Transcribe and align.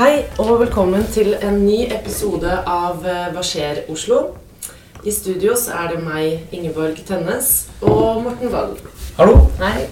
Hei 0.00 0.22
og 0.40 0.62
velkommen 0.62 1.02
til 1.12 1.34
en 1.44 1.58
ny 1.60 1.82
episode 1.92 2.48
av 2.48 3.02
eh, 3.04 3.26
Hva 3.34 3.42
skjer 3.44 3.82
Oslo? 3.92 4.20
I 5.04 5.12
studio 5.12 5.52
så 5.60 5.74
er 5.76 5.90
det 5.92 5.98
meg, 6.00 6.46
Ingeborg 6.56 7.02
Tennes, 7.04 7.50
og 7.84 8.22
Morten 8.24 8.48
Wall. 8.48 8.70
Hallo. 9.18 9.34
Hei. 9.60 9.82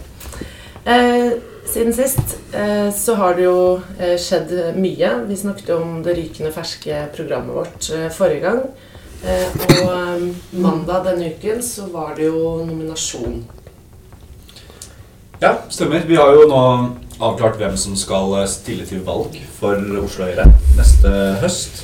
Eh, 0.89 1.35
siden 1.69 1.93
sist 1.93 2.39
eh, 2.57 2.89
så 2.97 3.19
har 3.21 3.37
det 3.37 3.45
jo 3.51 3.59
eh, 3.99 4.15
skjedd 4.17 4.55
mye. 4.81 5.11
Vi 5.29 5.37
snakket 5.43 5.75
jo 5.75 5.77
om 5.83 5.99
det 6.07 6.15
rykende 6.17 6.55
ferske 6.57 7.03
programmet 7.13 7.59
vårt 7.59 7.91
eh, 7.93 8.07
forrige 8.09 8.47
gang. 8.47 8.63
Eh, 9.29 9.59
og 9.83 10.25
mandag 10.57 11.05
denne 11.11 11.35
uken 11.35 11.61
så 11.61 11.91
var 11.93 12.17
det 12.17 12.31
jo 12.31 12.63
nominasjon. 12.63 13.43
Ja, 15.45 15.53
stemmer. 15.69 16.09
Vi 16.09 16.17
har 16.17 16.33
jo 16.33 16.49
nå 16.49 16.65
avklart 17.21 17.59
hvem 17.61 17.77
som 17.81 17.97
skal 17.99 18.35
eh, 18.41 18.49
stille 18.51 18.87
til 18.89 19.03
valg 19.07 19.37
for 19.59 19.79
Oslo 20.05 20.29
Høyre 20.29 20.47
neste 20.79 21.13
høst. 21.43 21.83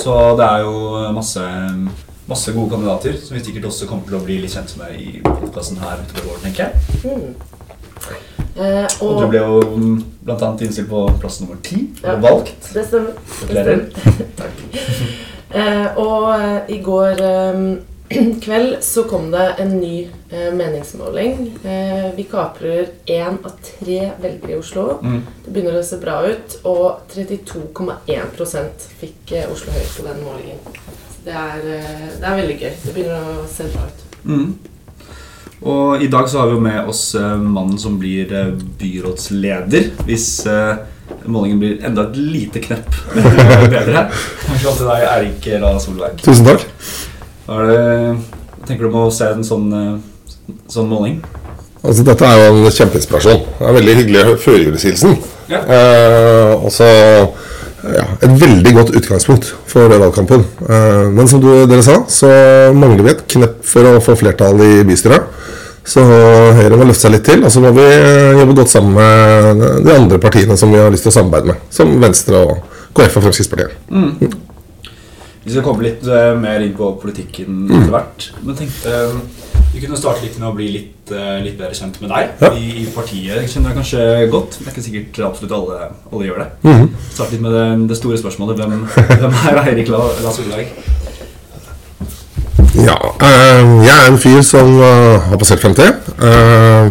Så 0.00 0.14
det 0.38 0.46
er 0.46 0.64
jo 0.64 0.74
masse, 1.14 1.42
masse 2.30 2.52
gode 2.56 2.70
kandidater 2.74 3.16
som 3.20 3.36
vi 3.36 3.44
sikkert 3.44 3.68
også 3.70 3.88
kommer 3.90 4.06
til 4.08 4.18
å 4.20 4.24
bli 4.24 4.40
litt 4.42 4.54
kjent 4.54 4.76
med 4.80 4.96
i 4.98 5.20
podkasten 5.26 5.80
her 5.82 6.02
utover 6.02 6.28
våren, 6.30 6.44
tenker 6.46 6.68
jeg. 6.68 6.74
Mm. 7.04 7.34
Eh, 8.60 8.86
Og 9.04 9.20
du 9.20 9.26
ble 9.30 9.40
jo 9.40 9.60
bl.a. 9.62 9.96
blant 10.26 10.42
annet 10.46 10.64
innstilt 10.66 10.88
på 10.90 11.04
plass 11.22 11.40
nummer 11.42 11.58
ti. 11.64 11.84
Ja. 12.02 12.16
Og 12.16 12.24
valgt. 12.24 12.70
det 12.74 12.86
stemmer. 12.88 13.18
Gratulerer. 13.46 13.84
Takk. 14.40 14.64
Eh, 15.50 15.96
og 15.98 16.28
eh, 16.30 16.68
i 16.70 16.76
går 16.78 17.18
eh, 17.26 17.56
kveld 18.44 18.76
så 18.84 19.04
kom 19.10 19.30
det 19.30 19.46
en 19.62 19.76
ny 19.80 20.08
eh, 20.30 20.48
meningsmåling. 20.54 21.52
Eh, 21.62 22.08
vi 22.16 22.24
kaprer 22.30 22.88
én 23.06 23.38
av 23.44 23.52
tre 23.62 24.00
velgere 24.22 24.56
i 24.56 24.58
Oslo. 24.58 24.86
Mm. 25.02 25.20
Det 25.44 25.52
begynner 25.54 25.78
å 25.78 25.84
se 25.86 26.00
bra 26.02 26.16
ut, 26.26 26.56
og 26.66 27.12
32,1 27.14 28.88
fikk 28.98 29.36
eh, 29.38 29.46
Oslo 29.52 29.76
Høyre 29.76 29.92
på 29.94 30.08
den 30.08 30.24
målingen. 30.26 30.66
Så 31.14 31.22
det 31.28 31.38
er, 31.38 31.62
eh, 31.76 32.10
det 32.16 32.26
er 32.26 32.42
veldig 32.42 32.58
gøy. 32.58 32.74
Det 32.82 32.96
begynner 32.96 33.30
å 33.30 33.46
se 33.50 33.70
bra 33.70 33.86
ut. 33.86 34.04
Mm. 34.24 34.50
Og 35.60 36.02
i 36.02 36.08
dag 36.08 36.28
så 36.30 36.40
har 36.40 36.48
vi 36.48 36.56
jo 36.56 36.64
med 36.64 36.88
oss 36.88 37.02
eh, 37.14 37.36
mannen 37.36 37.78
som 37.78 37.98
blir 38.00 38.32
eh, 38.32 38.54
byrådsleder 38.80 39.90
hvis 40.08 40.26
eh, 40.48 40.80
målingen 41.28 41.60
blir 41.60 41.84
enda 41.84 42.08
et 42.08 42.16
lite 42.16 42.64
knepp 42.64 42.90
bedre. 43.14 44.08
Velkommen 44.48 44.82
til 44.82 44.90
deg, 44.90 45.06
Erik 45.12 45.48
Solberg. 45.84 46.20
Tusen 46.24 46.48
takk. 46.48 46.66
Hva 47.50 47.64
er 47.66 48.18
tenker 48.62 48.86
du 48.86 48.92
om 48.92 49.08
å 49.08 49.10
se 49.10 49.26
en 49.26 49.42
sånn, 49.42 49.70
eh, 49.74 50.54
sånn 50.70 50.86
måling? 50.86 51.16
Altså, 51.80 52.04
dette 52.06 52.26
er 52.28 52.36
jo 52.38 52.50
en 52.52 52.74
kjempeinspirasjon. 52.76 53.40
Det 53.58 53.66
er 53.66 53.74
veldig 53.74 53.94
hyggelig 53.98 54.34
førjulshilsen. 54.44 55.16
Ja. 55.50 55.62
Eh, 55.64 56.52
og 56.60 56.70
ja, 57.80 58.04
et 58.20 58.34
veldig 58.38 58.74
godt 58.76 58.92
utgangspunkt 59.00 59.48
for 59.66 59.90
valgkampen. 59.90 60.44
Eh, 60.62 61.08
men 61.16 61.26
som 61.26 61.42
du, 61.42 61.48
dere 61.66 61.82
sa, 61.82 61.96
så 62.06 62.30
mangler 62.76 63.06
vi 63.06 63.14
et 63.16 63.24
knepp 63.34 63.56
for 63.66 63.88
å 63.88 64.02
få 64.04 64.14
flertall 64.20 64.60
i 64.62 64.84
bystyret. 64.86 65.26
Så 65.90 66.04
Høyre 66.04 66.76
må 66.76 66.84
løfte 66.86 67.08
seg 67.08 67.16
litt 67.16 67.24
til, 67.26 67.42
og 67.42 67.50
så 67.50 67.64
må 67.64 67.72
vi 67.74 67.86
eh, 67.88 68.36
jobbe 68.38 68.60
godt 68.60 68.70
sammen 68.70 68.94
med 69.00 69.64
de 69.88 69.96
andre 69.96 70.20
partiene 70.22 70.58
som 70.60 70.70
vi 70.70 70.78
har 70.78 70.92
lyst 70.92 71.08
til 71.08 71.10
å 71.10 71.16
samarbeide 71.18 71.50
med. 71.50 71.66
Som 71.72 71.96
Venstre 72.04 72.44
og 72.44 72.78
KrF 72.94 73.18
og 73.18 73.26
Fremskrittspartiet. 73.26 74.38
Vi 75.44 75.50
skal 75.54 75.64
komme 75.64 75.82
litt 75.86 76.04
eh, 76.04 76.34
mer 76.36 76.60
inn 76.60 76.74
på 76.76 76.90
politikken 77.00 77.62
etter 77.70 77.92
hvert. 77.94 78.26
Men 78.44 78.58
tenkte 78.58 78.92
eh, 78.92 79.14
vi 79.72 79.78
kunne 79.80 79.96
starte 79.96 80.24
litt 80.24 80.34
med 80.40 80.48
å 80.50 80.54
bli 80.56 80.66
litt, 80.74 81.12
eh, 81.14 81.36
litt 81.44 81.56
bedre 81.58 81.76
kjent 81.78 82.00
med 82.02 82.10
deg 82.10 82.42
Ja. 82.42 82.50
i, 82.58 82.82
i 82.82 82.86
partiet. 82.92 83.46
Kjenner 83.48 83.70
jeg 83.70 83.78
kanskje 83.78 84.06
godt. 84.32 84.58
men 84.58 84.66
Det 84.66 84.70
er 84.70 84.74
ikke 84.74 84.86
sikkert 84.88 85.20
absolutt 85.30 85.54
alle, 85.56 85.78
alle 86.12 86.26
gjør 86.26 86.42
det. 86.42 86.48
Mhm. 86.66 86.88
Start 87.14 87.32
litt 87.36 87.44
med 87.44 87.54
det, 87.56 87.66
det 87.92 87.96
store 88.00 88.18
spørsmålet. 88.18 88.58
Hvem, 88.60 88.86
hvem 89.22 89.38
er 89.52 89.62
Eirik 89.64 89.88
La, 89.94 90.02
Solberg? 90.34 90.66
Ja, 92.80 92.96
øh, 93.00 93.86
jeg 93.86 93.94
er 93.96 94.10
en 94.10 94.18
fyr 94.18 94.42
som 94.46 94.76
øh, 94.80 95.20
har 95.30 95.36
passert 95.40 95.62
50. 95.62 95.82
Øh, 96.22 96.90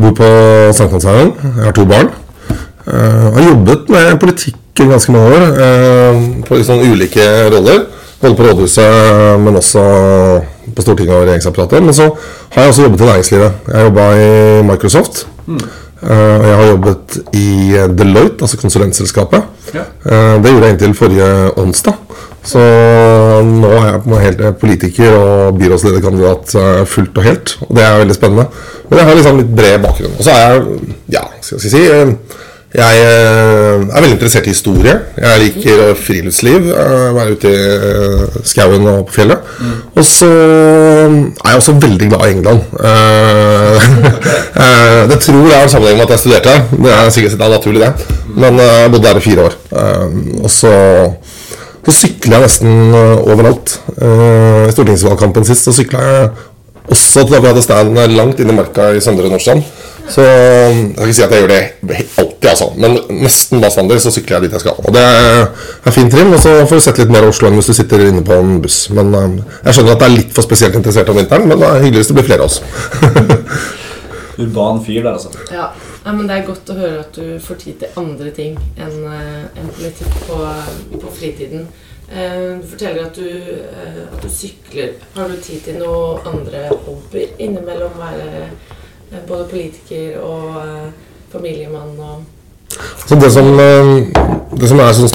bor 0.00 0.14
på 0.20 0.28
Sankthanshaugen. 0.72 1.32
Jeg 1.42 1.64
har 1.64 1.72
to 1.76 1.84
barn. 1.84 2.08
Eh, 2.86 3.26
har 3.34 3.42
jobbet 3.48 3.88
med 3.88 4.18
politikk 4.20 4.56
i 4.84 4.90
ganske 4.90 5.12
mange 5.12 5.30
år, 5.36 5.46
eh, 5.66 6.20
på 6.48 6.56
litt 6.58 6.66
sånn 6.68 6.84
ulike 6.84 7.26
roller. 7.52 7.86
Både 8.20 8.36
på 8.36 8.44
rådhuset, 8.44 9.40
men 9.40 9.56
også 9.56 9.82
på 10.76 10.82
Stortinget 10.84 11.14
og 11.16 11.22
regjeringsapparatet. 11.24 11.82
Men 11.82 11.94
så 11.96 12.10
har 12.52 12.62
jeg 12.66 12.72
også 12.74 12.82
jobbet 12.84 13.00
i 13.00 13.08
næringslivet. 13.08 13.52
Jeg 13.66 13.76
har 13.76 13.86
jobba 13.88 14.08
i 14.20 14.62
Microsoft. 14.68 15.22
Eh, 15.48 16.36
og 16.36 16.44
jeg 16.48 16.56
har 16.56 16.66
jobbet 16.70 17.16
i 17.36 17.46
Deloitte, 17.96 18.44
altså 18.44 18.60
konsulentselskapet. 18.60 19.42
Ja. 19.74 19.86
Eh, 20.04 20.36
Det 20.42 20.52
gjorde 20.52 20.66
jeg 20.68 20.76
inntil 20.76 20.94
forrige 20.94 21.30
onsdag. 21.58 21.94
Så 22.44 22.58
nå 23.44 23.68
er 23.68 23.86
jeg 23.92 24.02
på 24.04 24.20
helt 24.20 24.60
politiker 24.60 25.12
og 25.16 25.58
byrådslederkandidat 25.60 26.54
fullt 26.88 27.18
og 27.18 27.24
helt. 27.24 27.56
Og 27.68 27.76
det 27.76 27.84
er 27.84 27.98
veldig 28.00 28.14
spennende. 28.16 28.46
Men 28.88 28.98
jeg 28.98 29.06
har 29.06 29.14
liksom 29.14 29.36
litt 29.42 29.56
bred 29.56 29.82
bakgrunn. 29.82 30.14
Og 30.18 30.24
så 30.24 30.30
er 30.30 30.54
jeg, 30.54 30.62
ja, 31.18 31.24
skal 31.40 31.58
jeg 31.60 31.70
si 31.74 31.82
Jeg 32.70 32.98
eh, 33.02 33.80
er 33.82 33.98
veldig 33.98 34.12
interessert 34.14 34.46
i 34.46 34.52
historie. 34.52 34.92
Jeg 35.18 35.40
liker 35.42 35.80
eh, 35.88 35.96
friluftsliv. 35.98 36.68
eh, 36.70 37.08
Være 37.16 37.32
ute 37.34 37.50
i 37.50 37.62
eh, 37.74 38.36
skauen 38.46 38.86
og 38.86 39.08
på 39.08 39.16
fjellet. 39.16 39.48
Og 39.98 40.06
så 40.06 40.28
er 40.30 41.48
jeg 41.50 41.58
også 41.58 41.74
veldig 41.82 42.10
glad 42.12 42.22
i 42.28 42.36
England. 42.36 42.60
Det 45.10 45.18
tror 45.24 45.48
jeg 45.48 45.56
har 45.56 45.66
en 45.66 45.72
sammenheng 45.72 45.98
med 45.98 46.06
at 46.06 46.14
jeg 46.14 46.22
studerte 46.22 46.54
her. 46.54 46.62
Det 46.70 46.92
er 46.94 47.10
sikkert 47.10 47.42
er 47.42 47.54
naturlig, 47.56 47.82
det. 47.82 47.92
Men 48.38 48.62
jeg 48.62 48.90
bodde 48.92 49.08
der 49.08 49.18
i 49.18 49.24
fire 49.26 49.48
år. 49.48 49.58
Og 50.44 50.50
så 50.50 50.74
så 51.80 51.94
sykler 51.96 52.36
jeg 52.36 52.44
nesten 52.44 52.94
overalt. 52.94 53.78
I 54.68 54.70
stortingsvalgkampen 54.74 55.46
sist 55.48 55.64
så 55.64 55.72
sykla 55.74 56.02
jeg 56.04 56.28
også 56.92 57.24
til 57.24 57.40
vi 57.40 57.48
hadde 57.48 57.62
stand 57.64 57.96
langt 58.14 58.42
inne 58.42 58.52
i 58.52 58.58
marka 58.58 58.90
i 58.94 59.00
Søndre 59.02 59.30
Nordstrand. 59.32 59.64
Så 60.10 60.24
eh, 60.26 60.76
jeg 60.76 60.94
skal 60.94 61.06
ikke 61.06 61.16
si 61.16 61.24
at 61.24 61.34
jeg 61.34 61.42
gjør 61.44 61.52
det 61.52 61.60
alltid, 62.18 62.48
altså. 62.52 62.68
Men 62.82 62.96
nesten 63.22 63.62
bestandig 63.62 64.00
så 64.02 64.12
sykler 64.14 64.36
jeg 64.38 64.48
dit 64.48 64.56
jeg 64.56 64.64
skal. 64.64 64.80
Og 64.84 64.94
det 64.96 65.04
er 65.04 65.94
fin 65.94 66.10
trim. 66.12 66.32
Og 66.34 66.42
så 66.42 66.54
får 66.66 66.80
du 66.80 66.86
sett 66.86 67.02
litt 67.02 67.12
mer 67.14 67.26
av 67.26 67.34
Oslo 67.34 67.50
enn 67.50 67.58
hvis 67.60 67.70
du 67.70 67.76
sitter 67.76 68.06
inne 68.08 68.24
på 68.26 68.38
en 68.38 68.56
buss. 68.64 68.80
Men 68.96 69.14
eh, 69.18 69.36
jeg 69.68 69.78
skjønner 69.78 69.96
at 69.96 70.02
det 70.02 70.08
er 70.08 70.16
litt 70.16 70.34
for 70.36 70.46
spesielt 70.46 70.78
interessert 70.80 71.12
om 71.12 71.20
vinteren, 71.20 71.46
men 71.50 71.60
det 71.60 71.68
er 71.68 71.84
hyggelig 71.84 72.04
hvis 72.04 72.12
det 72.12 72.18
blir 72.18 72.30
flere 72.30 72.46
av 72.46 72.50
oss. 72.50 72.60
Urban 74.40 74.80
fyr 74.84 75.02
der, 75.02 75.12
altså. 75.12 75.30
Ja, 75.52 75.68
ja, 76.04 76.12
men 76.16 76.28
Det 76.28 76.38
er 76.38 76.46
godt 76.46 76.70
å 76.72 76.78
høre 76.78 77.02
at 77.02 77.16
du 77.16 77.36
får 77.44 77.58
tid 77.60 77.82
til 77.82 77.98
andre 78.00 78.30
ting 78.32 78.54
enn 78.80 79.02
en 79.04 79.72
politikk 79.76 80.14
på, 80.24 80.38
på 80.96 81.12
fritiden. 81.18 81.66
Eh, 82.10 82.58
Du 82.58 82.66
forteller 82.66 83.04
at 83.06 83.16
du, 83.16 83.28
eh, 83.28 84.02
at 84.12 84.22
du 84.22 84.28
sykler. 84.28 84.96
Har 85.14 85.28
du 85.28 85.36
tid 85.42 85.60
til 85.64 85.78
noe 85.78 86.18
andre 86.26 86.66
hobbyer 86.86 87.36
innimellom? 87.38 87.94
Være 88.00 88.26
eh, 88.40 88.79
både 89.28 89.48
politiker 89.50 90.20
og 90.22 90.60
eh, 90.62 90.90
familiemann 91.32 91.96
og 91.98 92.22
Så 93.06 93.18
det 93.18 93.32
som, 93.34 93.48
eh, 93.58 93.90
det 94.60 94.68
som 94.70 94.80
er 94.80 94.92
så 94.94 95.08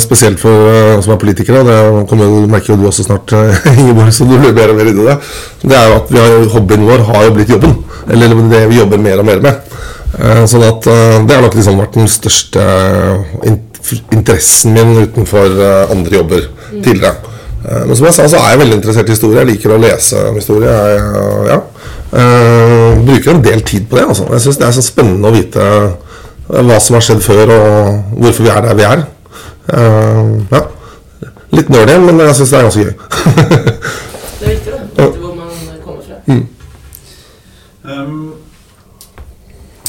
spesielt 0.00 0.40
for 0.40 0.68
eh, 0.68 0.98
oss 0.98 1.06
som 1.06 1.14
er 1.14 1.20
politikere, 1.22 1.64
det 1.64 2.08
kommer, 2.10 2.48
merker 2.52 2.74
jo 2.74 2.80
du 2.82 2.86
også 2.90 3.06
snart, 3.06 3.32
eh, 3.32 3.70
Ingeborg, 3.80 4.12
så 4.12 4.28
du 4.28 4.36
blir 4.36 4.52
mer 4.56 4.72
og 4.72 4.80
mer 4.80 4.90
inni 4.92 5.06
det, 5.06 5.16
det 5.64 5.78
er 5.78 5.88
jo 5.88 6.00
at 6.02 6.12
vi 6.12 6.20
har, 6.20 6.48
hobbyen 6.56 6.88
vår 6.88 7.06
har 7.10 7.24
jo 7.28 7.36
blitt 7.38 7.54
jobben. 7.56 7.78
Eller 8.12 8.34
det 8.50 8.68
vi 8.70 8.78
jobber 8.78 9.00
mer 9.02 9.18
og 9.18 9.26
mer 9.26 9.40
med. 9.42 9.72
Eh, 10.18 10.44
Sånn 10.46 10.64
at 10.66 10.86
eh, 10.86 11.22
det 11.26 11.34
har 11.34 11.42
nok 11.44 11.56
liksom 11.58 11.80
vært 11.80 11.96
den 11.98 12.10
største 12.10 12.66
interessen 14.14 14.76
min 14.76 14.94
utenfor 15.02 15.56
eh, 15.62 15.90
andre 15.94 16.20
jobber 16.20 16.46
tidligere. 16.70 17.16
Eh, 17.64 17.82
Men 17.86 17.96
som 17.96 18.06
jeg 18.06 18.14
sa, 18.14 18.28
så 18.28 18.40
er 18.40 18.54
jeg 18.54 18.62
veldig 18.62 18.78
interessert 18.78 19.10
i 19.10 19.16
historie. 19.16 19.40
Jeg 19.42 19.50
liker 19.54 19.74
å 19.74 19.80
lese 19.82 20.22
om 20.30 20.38
historie. 20.38 20.70
Jeg, 20.70 21.02
eh, 21.02 21.50
ja. 21.50 21.60
Eh, 22.12 23.04
bruker 23.04 23.30
en 23.30 23.42
del 23.42 23.62
tid 23.62 23.88
på 23.90 23.96
det. 23.96 24.06
Altså. 24.08 24.26
Jeg 24.32 24.40
syns 24.40 24.60
det 24.60 24.66
er 24.66 24.76
så 24.76 24.84
spennende 24.84 25.30
å 25.30 25.34
vite 25.34 25.66
eh, 25.66 26.62
hva 26.62 26.78
som 26.80 26.98
har 26.98 27.04
skjedd 27.04 27.22
før, 27.24 27.52
og 27.56 28.16
hvorfor 28.20 28.46
vi 28.46 28.52
er 28.52 28.66
der 28.66 28.78
vi 28.78 28.86
er. 28.86 29.04
Eh, 29.74 30.24
ja. 30.52 30.62
Litt 31.56 31.70
nerdy, 31.72 31.98
men 32.04 32.22
jeg 32.26 32.38
syns 32.38 32.52
det 32.52 32.58
er 32.58 32.68
ganske 32.68 32.86
gøy. 32.86 32.94
Det 34.36 34.44
er 34.44 34.50
viktig 34.52 34.72
da. 34.72 34.80
vite 34.84 35.20
hvor 35.22 35.32
man 35.32 35.52
kommer 35.80 36.02
fra. 36.04 36.18
Um, 37.86 38.34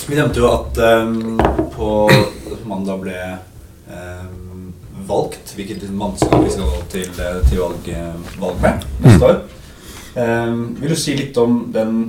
vi 0.07 0.15
nevnte 0.15 0.39
jo 0.39 0.47
at 0.47 0.79
um, 1.01 1.41
på 1.73 1.89
mandag 2.69 3.01
ble 3.01 3.17
um, 3.91 4.69
valgt 5.09 5.51
hvilket 5.57 5.83
mannskap 5.91 6.45
vi 6.45 6.53
skal 6.53 6.71
gå 6.71 6.79
til, 6.93 7.11
til 7.49 7.59
valg, 7.59 7.91
valg 8.39 8.63
med 8.63 8.87
neste 9.03 9.33
år. 9.33 9.41
Um, 10.17 10.61
vil 10.81 10.89
du 10.89 10.97
si 10.97 11.13
litt 11.13 11.37
om 11.37 11.59
den 11.73 12.07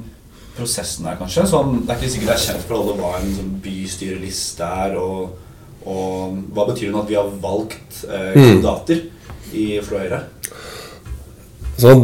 prosessen 0.57 1.05
der, 1.05 1.19
kanskje? 1.21 1.45
Sånn, 1.51 1.83
det 1.85 1.93
er 1.93 2.01
ikke 2.01 2.13
sikkert 2.15 2.31
det 2.31 2.37
er 2.39 2.45
kjent 2.47 2.65
for 2.65 2.79
alle 2.79 2.97
hva 2.97 3.13
en 3.19 3.35
sånn 3.37 3.53
bystyreliste 3.65 4.71
er, 4.87 4.97
og, 4.97 5.35
og 5.85 6.39
hva 6.57 6.65
betyr 6.71 6.89
det 6.89 7.03
at 7.03 7.13
vi 7.13 7.19
har 7.19 7.29
valgt 7.43 8.03
eh, 8.09 8.33
kandidater 8.33 9.05
i 9.53 9.67
Oslo 9.83 10.01
Høyre? 10.01 10.23
Så 11.79 11.95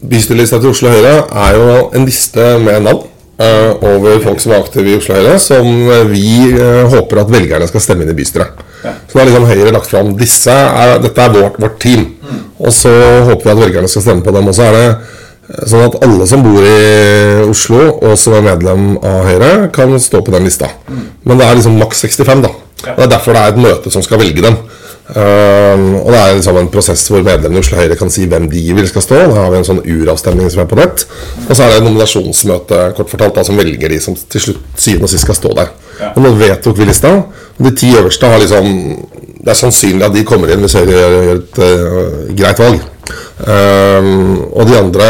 Bystyrelista 0.00 0.62
til 0.62 0.70
Oslo 0.70 0.94
Høyre 0.94 1.16
er 1.42 1.58
jo 1.58 1.72
en 1.98 2.06
liste 2.08 2.46
med 2.62 2.86
navn 2.86 3.04
eh, 3.42 3.74
over 3.90 4.22
folk 4.24 4.40
som 4.40 4.54
er 4.54 4.62
aktive 4.62 4.94
i 4.94 4.96
Oslo 4.96 5.18
Høyre, 5.18 5.36
som 5.42 5.66
vi 6.14 6.30
eh, 6.54 6.86
håper 6.94 7.24
at 7.24 7.34
velgerne 7.34 7.68
skal 7.68 7.84
stemme 7.84 8.06
inn 8.06 8.14
i 8.14 8.16
bystyret. 8.16 8.62
Ja. 8.86 8.94
Så 9.02 9.18
da 9.18 9.24
har 9.24 9.32
liksom 9.32 9.50
Høyre 9.50 9.74
lagt 9.74 9.90
fram 9.90 10.14
disse 10.16 10.54
er, 10.54 11.00
Dette 11.02 11.26
er 11.26 11.34
vårt, 11.34 11.58
vårt 11.60 11.80
team. 11.82 12.12
Og 12.60 12.72
så 12.76 12.92
håper 13.26 13.50
vi 13.50 13.52
at 13.52 13.64
velgerne 13.66 13.90
skal 13.90 14.06
stemme 14.06 14.24
på 14.24 14.32
dem. 14.36 14.48
Og 14.48 14.56
så 14.56 14.70
er 14.70 14.76
det 14.76 14.86
sånn 15.50 15.86
at 15.88 15.98
alle 16.06 16.26
som 16.30 16.42
bor 16.44 16.62
i 16.62 17.46
Oslo, 17.48 17.80
og 17.98 18.16
som 18.20 18.36
er 18.38 18.46
medlem 18.52 18.92
av 18.98 19.24
Høyre, 19.26 19.52
kan 19.74 19.94
stå 20.00 20.22
på 20.26 20.34
den 20.34 20.46
lista. 20.46 20.70
Men 21.24 21.40
det 21.40 21.46
er 21.46 21.58
liksom 21.58 21.78
maks 21.80 22.04
65, 22.06 22.44
da. 22.46 22.52
Og 22.80 22.96
Det 22.96 23.06
er 23.06 23.10
derfor 23.12 23.36
det 23.36 23.40
er 23.40 23.54
et 23.54 23.64
møte 23.64 23.90
som 23.92 24.04
skal 24.04 24.22
velge 24.22 24.44
dem. 24.44 24.56
Um, 25.10 25.96
og 26.04 26.12
det 26.12 26.18
er 26.20 26.36
liksom 26.36 26.58
en 26.60 26.68
prosess 26.70 27.02
hvor 27.10 27.24
medlemmene 27.26 27.58
i 27.58 27.64
Oslo 27.64 27.80
Høyre 27.80 27.96
kan 27.98 28.12
si 28.14 28.28
hvem 28.30 28.46
de 28.52 28.60
vil 28.76 28.86
skal 28.88 29.02
stå. 29.02 29.18
Da 29.32 29.40
har 29.40 29.50
vi 29.50 29.58
en 29.58 29.66
sånn 29.66 29.82
uravstemning 29.82 30.50
som 30.52 30.62
er 30.62 30.68
på 30.70 30.78
nett. 30.78 31.02
Og 31.48 31.50
så 31.50 31.64
er 31.64 31.72
det 31.72 31.80
et 31.80 31.86
nominasjonsmøte 31.88 32.82
kort 32.98 33.10
fortalt 33.10 33.40
da, 33.40 33.44
som 33.46 33.58
velger 33.58 33.90
de 33.90 33.98
som 34.02 34.14
til 34.14 34.44
slutt 34.44 34.78
syvende 34.78 35.08
og 35.08 35.12
sist 35.12 35.26
skal 35.26 35.38
stå 35.38 35.54
der. 35.58 35.72
Og 36.12 36.22
nå 36.22 36.30
vedtok 36.38 36.78
vi 36.78 36.86
lista. 36.88 37.10
Og 37.58 37.66
de 37.66 37.74
ti 37.76 37.90
øverste 37.96 38.30
har 38.30 38.38
liksom 38.40 38.70
Det 39.40 39.48
er 39.48 39.56
sannsynlig 39.56 40.04
at 40.04 40.12
de 40.12 40.22
kommer 40.28 40.50
inn 40.52 40.60
hvis 40.60 40.74
Høyre 40.76 40.92
gjør, 40.92 41.14
gjør 41.26 41.38
et 41.38 41.60
uh, 41.64 42.34
greit 42.36 42.58
valg. 42.60 42.82
Um, 43.40 44.42
og 44.52 44.66
de 44.68 44.76
andre 44.76 45.06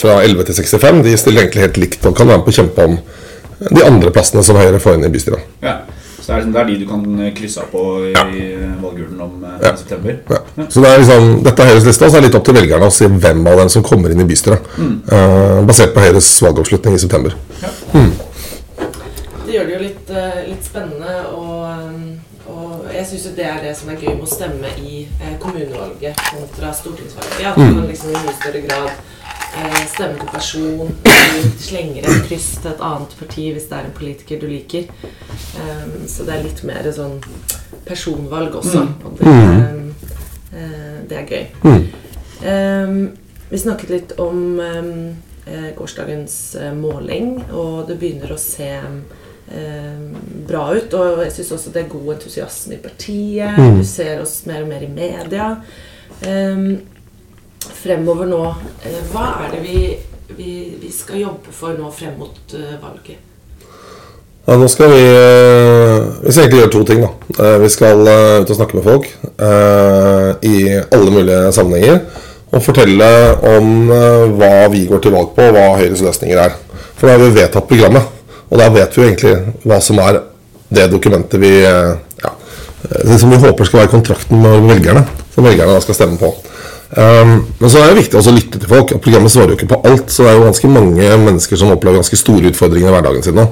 fra 0.00 0.22
11 0.24 0.44
til 0.48 0.54
65 0.62 1.02
De 1.04 1.16
stiller 1.20 1.42
egentlig 1.44 1.66
helt 1.66 1.76
likt 1.82 2.06
og 2.08 2.14
kan 2.16 2.26
være 2.30 2.38
med 2.40 2.46
på 2.46 2.54
å 2.54 2.58
kjempe 2.62 2.84
om 2.88 2.98
de 3.74 3.82
andre 3.84 4.10
plassene 4.14 4.42
som 4.46 4.56
Høyre 4.56 4.78
får 4.80 4.94
inn 4.98 5.04
i 5.08 5.10
bystyret. 5.12 5.40
Ja. 5.62 5.76
Så 6.20 6.34
det 6.34 6.36
er, 6.36 6.40
liksom, 6.44 6.52
det 6.52 6.60
er 6.60 6.66
de 6.68 6.76
du 6.78 6.86
kan 6.86 7.32
krysse 7.38 7.60
av 7.64 7.68
på 7.72 7.82
i 8.04 8.12
Ja. 8.12 8.24
valgurnen 8.82 9.20
om 9.24 9.44
eh, 9.48 9.58
Ja. 9.64 9.72
september. 9.76 10.16
Ja. 10.30 10.40
Så 10.68 10.80
det 10.84 10.88
er 10.90 10.98
liksom, 11.02 11.28
Dette 11.46 11.62
er 11.64 11.70
Høyres 11.72 11.86
liste, 11.88 12.04
og 12.04 12.10
så 12.12 12.16
er 12.16 12.20
det 12.20 12.28
litt 12.28 12.36
opp 12.40 12.44
til 12.48 12.54
velgerne 12.58 12.86
å 12.90 12.92
se 12.92 13.08
hvem 13.08 13.46
av 13.48 13.56
dem 13.62 13.68
som 13.72 13.82
kommer 13.82 14.10
inn 14.12 14.20
i 14.20 14.28
bystyret. 14.28 14.60
Eh, 14.78 15.62
basert 15.68 15.94
på 15.94 16.04
Høyres 16.04 16.28
valgoppslutning 16.44 16.94
i 16.94 16.98
september. 17.04 17.32
Det 19.48 19.54
gjør 19.56 19.64
det 19.68 19.72
jo 19.74 19.80
litt, 19.80 20.10
eh, 20.12 20.40
litt 20.50 20.64
spennende, 20.68 21.14
og 21.32 21.47
jeg 22.98 23.06
syns 23.06 23.26
jo 23.28 23.34
det 23.36 23.46
er 23.46 23.60
det 23.62 23.74
som 23.78 23.90
er 23.92 24.00
gøy 24.02 24.10
med 24.16 24.24
å 24.26 24.30
stemme 24.30 24.70
i 24.82 25.04
eh, 25.06 25.36
kommunevalget 25.42 26.18
kontra 26.32 26.72
stortingsvalget. 26.74 27.44
At 27.46 27.60
du 27.60 27.76
kan 27.76 27.86
liksom 27.86 28.10
i 28.10 28.22
mye 28.24 28.34
større 28.40 28.62
grad 28.64 28.88
eh, 28.90 29.84
stemme 29.92 30.18
til 30.18 30.32
person, 30.32 30.90
du 31.06 31.62
slenger 31.62 32.08
et 32.08 32.26
kryss 32.26 32.50
til 32.58 32.72
et 32.72 32.82
annet 32.88 33.14
parti 33.20 33.46
hvis 33.54 33.68
det 33.70 33.78
er 33.78 33.86
en 33.86 33.94
politiker 34.00 34.42
du 34.42 34.48
liker. 34.50 34.90
Um, 35.58 35.94
så 36.10 36.26
det 36.26 36.34
er 36.34 36.44
litt 36.48 36.64
mer 36.66 36.90
sånn 36.94 37.20
personvalg 37.86 38.58
også, 38.58 38.84
og 39.06 39.22
det, 39.22 39.36
eh, 40.58 40.98
det 41.08 41.22
er 41.22 41.32
gøy. 41.32 41.86
Um, 42.42 43.00
vi 43.48 43.58
snakket 43.62 43.94
litt 43.94 44.12
om 44.20 44.58
um, 44.60 44.92
eh, 45.46 45.70
gårsdagens 45.78 46.34
eh, 46.60 46.74
måling, 46.76 47.38
og 47.50 47.86
det 47.88 47.96
begynner 48.00 48.34
å 48.34 48.40
se 48.40 48.68
um, 48.84 49.00
bra 50.48 50.64
ut. 50.76 50.94
Og 50.94 51.22
jeg 51.24 51.32
syns 51.38 51.52
også 51.56 51.72
det 51.74 51.84
er 51.84 51.92
god 51.92 52.14
entusiasme 52.16 52.76
i 52.76 52.82
partiet. 52.82 53.56
Du 53.78 53.84
ser 53.86 54.20
oss 54.22 54.42
mer 54.48 54.62
og 54.64 54.68
mer 54.72 54.84
i 54.84 54.90
media. 54.92 55.54
Um, 56.26 56.80
fremover 57.78 58.26
nå, 58.26 58.42
eh, 58.86 59.00
hva 59.12 59.26
er 59.44 59.52
det 59.54 59.62
vi, 59.62 59.80
vi, 60.34 60.52
vi 60.80 60.90
skal 60.92 61.20
jobbe 61.20 61.52
for 61.54 61.76
nå 61.78 61.90
frem 61.94 62.16
mot 62.18 62.54
uh, 62.56 62.76
valget? 62.82 63.24
Ja, 64.48 64.56
nå 64.56 64.64
skal 64.72 64.88
vi 64.88 65.02
eh, 65.04 66.06
Vi 66.24 66.32
skal 66.32 66.46
egentlig 66.46 66.62
gjøre 66.62 66.72
to 66.72 66.84
ting. 66.88 67.02
da 67.04 67.10
Eh, 67.44 67.58
Vi 67.60 67.68
skal 67.68 68.00
eh, 68.08 68.40
ut 68.40 68.50
og 68.50 68.56
snakke 68.56 68.78
med 68.78 68.86
folk 68.86 69.04
eh, 69.36 70.30
i 70.48 70.54
alle 70.80 71.10
mulige 71.12 71.52
sammenhenger. 71.52 71.98
Og 72.48 72.62
fortelle 72.64 73.08
om 73.44 73.90
eh, 73.92 74.24
hva 74.40 74.68
vi 74.72 74.86
går 74.88 75.02
til 75.04 75.12
valg 75.12 75.34
på, 75.36 75.44
og 75.44 75.52
hva 75.52 75.66
Høyres 75.76 76.00
løsninger 76.00 76.40
er. 76.46 76.56
For 76.96 77.06
da 77.06 77.18
har 77.18 77.26
vi 77.26 77.34
vedtatt 77.36 77.68
programmet. 77.68 78.08
Og 78.48 78.58
da 78.60 78.68
vet 78.72 78.96
vi 78.96 79.02
jo 79.02 79.08
egentlig 79.08 79.34
hva 79.68 79.80
som 79.84 80.00
er 80.02 80.22
det 80.68 80.90
dokumentet 80.92 81.40
vi 81.40 81.50
eh, 81.64 81.94
ja, 82.22 82.32
det 82.88 83.18
som 83.20 83.32
vi 83.32 83.40
håper 83.40 83.68
skal 83.68 83.82
være 83.82 83.92
kontrakten 83.92 84.42
med 84.42 84.68
velgerne. 84.68 85.04
Som 85.34 85.46
velgerne 85.46 85.76
da 85.76 85.82
skal 85.84 85.96
stemme 85.96 86.18
på. 86.20 86.32
Um, 86.88 87.42
men 87.60 87.68
så 87.68 87.82
er 87.82 87.90
det 87.90 87.98
viktig 87.98 88.16
også 88.16 88.32
å 88.32 88.36
lytte 88.36 88.60
til 88.60 88.70
folk. 88.70 88.94
Programmet 89.04 89.32
svarer 89.32 89.52
jo 89.52 89.58
ikke 89.58 89.70
på 89.74 89.80
alt. 89.90 90.12
Så 90.12 90.24
det 90.24 90.30
er 90.30 90.38
jo 90.38 90.46
ganske 90.46 90.70
mange 90.72 91.08
mennesker 91.24 91.60
som 91.60 91.72
opplever 91.74 92.00
ganske 92.00 92.18
store 92.18 92.52
utfordringer 92.52 92.88
i 92.88 92.94
hverdagen 92.94 93.26
sin 93.26 93.36
nå. 93.38 93.44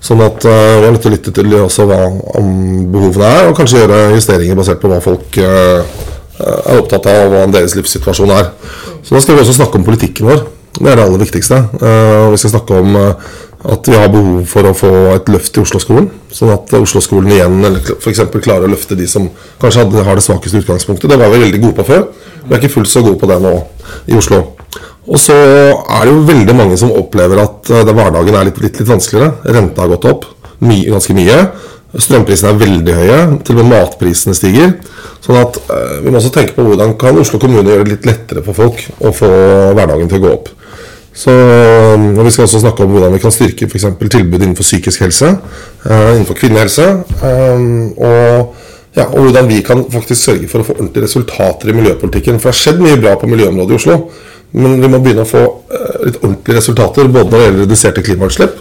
Sånn 0.00 0.22
at 0.24 0.46
uh, 0.48 0.78
vi 0.80 0.86
er 0.88 0.94
nødt 0.94 1.04
til 1.04 1.12
å 1.12 1.16
lytte 1.16 1.34
til 1.36 1.58
også 1.58 1.84
hva 1.90 1.98
om 2.40 2.54
behovene 2.92 3.28
er, 3.28 3.50
og 3.50 3.58
kanskje 3.58 3.82
gjøre 3.82 3.98
justeringer 4.14 4.56
basert 4.56 4.80
på 4.80 4.88
hva 4.88 5.02
folk 5.04 5.36
uh, 5.44 5.82
er 6.40 6.80
opptatt 6.80 7.10
av, 7.10 7.26
og 7.26 7.34
hva 7.34 7.44
deres 7.52 7.76
livssituasjon 7.76 8.32
er. 8.32 8.48
Så 9.04 9.12
da 9.12 9.20
skal 9.20 9.36
vi 9.36 9.44
også 9.44 9.58
snakke 9.58 9.76
om 9.76 9.84
politikken 9.84 10.30
vår. 10.30 10.42
Det 10.78 10.88
er 10.88 10.96
det 10.96 11.04
aller 11.04 11.20
viktigste. 11.20 11.58
Uh, 11.82 12.30
vi 12.32 12.40
skal 12.40 12.54
snakke 12.54 12.80
om 12.80 12.96
uh, 12.96 13.30
at 13.60 13.88
vi 13.88 13.96
har 13.96 14.08
behov 14.08 14.44
for 14.48 14.64
å 14.70 14.72
få 14.76 14.90
et 15.14 15.28
løft 15.28 15.58
i 15.58 15.60
Oslo-skolen. 15.60 16.06
Sånn 16.32 16.52
at 16.54 16.72
Oslo-skolen 16.78 17.34
igjen 17.34 17.58
eller 17.60 17.92
f.eks. 17.98 18.22
klarer 18.40 18.64
å 18.64 18.72
løfte 18.72 18.96
de 18.96 19.08
som 19.10 19.26
kanskje 19.60 19.84
hadde, 19.84 20.04
har 20.06 20.16
det 20.16 20.24
svakeste 20.24 20.62
utgangspunktet. 20.62 21.10
Det 21.10 21.18
var 21.20 21.32
vi 21.32 21.42
veldig 21.44 21.60
gode 21.66 21.76
på 21.80 21.88
før. 21.90 22.06
Vi 22.46 22.54
er 22.54 22.62
ikke 22.62 22.72
fullt 22.78 22.92
så 22.92 23.02
gode 23.04 23.20
på 23.20 23.28
det 23.28 23.40
nå 23.44 23.52
i 24.08 24.16
Oslo. 24.16 24.40
Og 25.10 25.18
så 25.20 25.34
er 25.34 26.06
det 26.06 26.14
jo 26.14 26.22
veldig 26.28 26.54
mange 26.56 26.78
som 26.80 26.92
opplever 26.94 27.42
at 27.42 27.68
det- 27.68 27.94
hverdagen 27.94 28.34
er 28.34 28.44
litt, 28.48 28.60
litt, 28.60 28.78
litt 28.80 28.88
vanskeligere. 28.88 29.34
Renta 29.44 29.82
har 29.82 29.88
gått 29.88 30.08
opp 30.08 30.24
my, 30.60 30.84
ganske 30.86 31.14
mye. 31.14 31.50
Strømprisene 31.98 32.52
er 32.52 32.60
veldig 32.60 32.94
høye. 32.94 33.18
Til 33.44 33.58
og 33.58 33.64
med 33.66 33.72
matprisene 33.74 34.34
stiger. 34.34 34.72
Sånn 35.20 35.36
at 35.40 35.58
øh, 35.68 36.00
vi 36.04 36.10
må 36.10 36.16
også 36.16 36.32
tenke 36.32 36.54
på 36.54 36.64
hvordan 36.64 36.96
kan 37.00 37.18
Oslo 37.18 37.38
kommune 37.38 37.66
gjøre 37.68 37.84
det 37.84 37.96
litt 37.96 38.06
lettere 38.06 38.44
for 38.46 38.54
folk 38.54 38.80
å 39.00 39.12
få 39.12 39.28
hverdagen 39.76 40.08
til 40.08 40.20
å 40.20 40.24
gå 40.24 40.32
opp. 40.32 40.48
Så 41.12 41.30
um, 41.30 42.18
og 42.18 42.24
Vi 42.24 42.30
skal 42.30 42.46
også 42.46 42.60
snakke 42.62 42.84
om 42.84 42.94
hvordan 42.94 43.12
vi 43.12 43.18
kan 43.18 43.34
styrke 43.34 43.66
eksempel 43.66 44.08
tilbud 44.08 44.40
innenfor 44.40 44.62
psykisk 44.62 45.00
helse, 45.00 45.36
eh, 45.90 46.10
innenfor 46.14 46.34
kvinnehelse. 46.38 46.86
um, 47.22 47.92
og, 47.98 48.54
ja, 48.96 49.04
og 49.04 49.18
hvordan 49.18 49.48
vi 49.48 49.60
kan 49.60 49.84
faktisk 49.90 50.22
sørge 50.22 50.48
for 50.48 50.62
å 50.62 50.66
få 50.66 50.76
ordentlige 50.78 51.04
resultater 51.04 51.70
i 51.70 51.76
miljøpolitikken. 51.76 52.40
For 52.40 52.50
det 52.50 52.54
har 52.54 52.60
skjedd 52.62 52.82
mye 52.82 53.00
bra 53.00 53.14
på 53.18 53.30
miljøområdet 53.30 53.70
i 53.70 53.80
Oslo. 53.80 53.98
Men 54.52 54.80
vi 54.82 54.88
må 54.90 54.98
begynne 54.98 55.22
å 55.22 55.30
få 55.30 55.42
eh, 55.70 56.06
litt 56.08 56.18
ordentlige 56.22 56.58
resultater 56.58 57.06
både 57.08 57.30
når 57.30 57.36
det 57.36 57.44
gjelder 57.44 57.64
reduserte 57.64 58.02
klimautslipp 58.02 58.56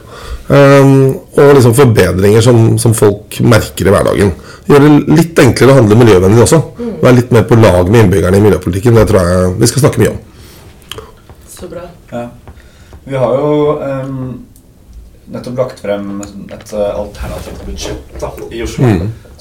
um, 0.50 0.92
og 1.38 1.56
liksom 1.58 1.74
forbedringer 1.78 2.46
som, 2.46 2.78
som 2.82 2.94
folk 2.98 3.40
merker 3.42 3.90
i 3.90 3.94
hverdagen. 3.96 4.34
Gjøre 4.70 4.86
det 4.86 5.18
litt 5.18 5.42
enklere 5.42 5.74
å 5.74 5.80
handle 5.80 5.98
miljøvennlig 5.98 6.44
også. 6.46 6.62
Være 7.02 7.16
litt 7.22 7.32
mer 7.34 7.48
på 7.50 7.58
lag 7.58 7.90
med 7.90 8.04
innbyggerne 8.04 8.38
i 8.38 8.44
miljøpolitikken. 8.44 9.00
Det 9.00 9.08
tror 9.10 9.32
jeg 9.32 9.54
vi 9.64 9.72
skal 9.72 9.86
snakke 9.86 10.04
mye 10.04 10.14
om. 10.14 10.20
Så 11.50 11.72
bra. 11.72 11.88
Ja. 12.14 12.28
Vi 13.10 13.18
har 13.18 13.36
jo 13.36 13.80
um, 13.82 14.46
nettopp 15.34 15.58
lagt 15.58 15.80
frem 15.82 16.20
et 16.22 16.74
uh, 16.74 17.00
alternativt 17.00 17.64
budsjett 17.66 18.20
da, 18.22 18.30
i 18.54 18.62
Oslo. 18.66 18.90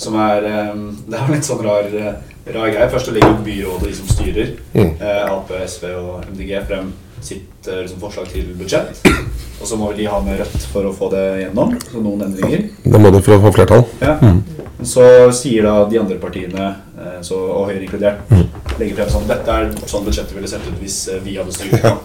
Som 0.01 0.17
er 0.23 0.47
um, 0.73 0.87
Det 1.05 1.19
er 1.19 1.33
litt 1.35 1.45
sånn 1.49 1.61
rar, 1.67 1.89
eh, 1.93 2.15
rar 2.55 2.71
greie. 2.73 2.89
Først 2.93 3.11
legger 3.13 3.35
byrådet, 3.45 3.91
de 3.91 3.99
som 3.99 4.09
styrer, 4.15 4.55
Mm. 4.73 4.95
eh, 5.01 5.33
Ap, 5.33 5.51
SV 5.67 5.85
og 5.99 6.25
MDG, 6.33 6.55
frem 6.69 6.93
sitt 7.21 7.67
uh, 7.69 7.81
liksom, 7.83 7.99
forslag 8.01 8.29
til 8.33 8.49
budsjett. 8.57 9.01
Og 9.59 9.67
så 9.67 9.77
må 9.81 9.91
de 9.97 10.07
ha 10.07 10.21
med 10.23 10.39
Rødt 10.39 10.65
for 10.73 10.87
å 10.87 10.95
få 10.95 11.11
det 11.13 11.25
gjennom. 11.43 11.75
Så 11.91 12.01
noen 12.05 12.23
endringer. 12.29 12.69
Det 12.85 13.01
må 13.03 13.11
de 13.13 13.21
for 13.27 13.37
å 13.37 13.43
få 13.43 13.53
flertall. 13.59 13.85
Ja. 14.01 14.17
Mm. 14.23 14.41
Så 14.87 15.03
sier 15.35 15.67
da 15.67 15.83
de 15.91 15.99
andre 15.99 16.17
partiene, 16.23 16.69
så, 17.27 17.35
og 17.51 17.67
Høyre 17.73 17.83
inkludert, 17.83 18.21
legger 18.79 18.97
frem 19.01 19.11
sånn 19.13 19.29
Dette 19.29 19.57
er 19.59 19.69
sånn 19.91 20.05
budsjettet 20.07 20.37
ville 20.37 20.49
sett 20.51 20.67
ut 20.69 20.79
hvis 20.83 20.99
eh, 21.13 21.21
vi 21.25 21.37
hadde 21.39 21.53
styrt. 21.53 21.83
nå». 21.83 21.97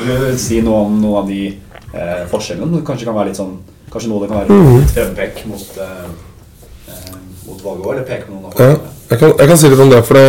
Du 0.00 0.38
si 0.38 0.60
noe 0.64 0.84
om 0.86 0.96
noen 1.02 1.18
av 1.22 1.28
de 1.28 1.42
eh, 1.50 2.22
forskjellene? 2.30 2.82
Kanskje 2.86 3.08
kan 3.10 3.16
være 3.18 3.32
litt 3.32 3.40
sånn 3.40 3.58
Kanskje 3.90 4.10
noe 4.12 4.22
det 4.22 4.30
kan 4.30 4.38
være 4.44 4.60
litt 4.78 4.94
frempek 4.94 5.40
mot, 5.50 5.78
eh, 5.82 6.06
eh, 6.94 7.12
mot 7.48 7.62
valget 7.64 7.84
òg, 7.86 7.92
eller 7.96 8.06
peke 8.06 8.28
på 8.28 8.36
noen 8.36 8.46
av 8.46 8.52
Ja, 8.54 8.70
forskjellene? 8.70 8.96
jeg, 9.10 9.18
kan, 9.18 9.32
jeg 9.42 9.48
kan 9.50 9.58
si 9.58 9.70
litt 9.72 9.84
om 9.84 9.90
det. 9.90 10.02
For 10.06 10.14
det 10.20 10.26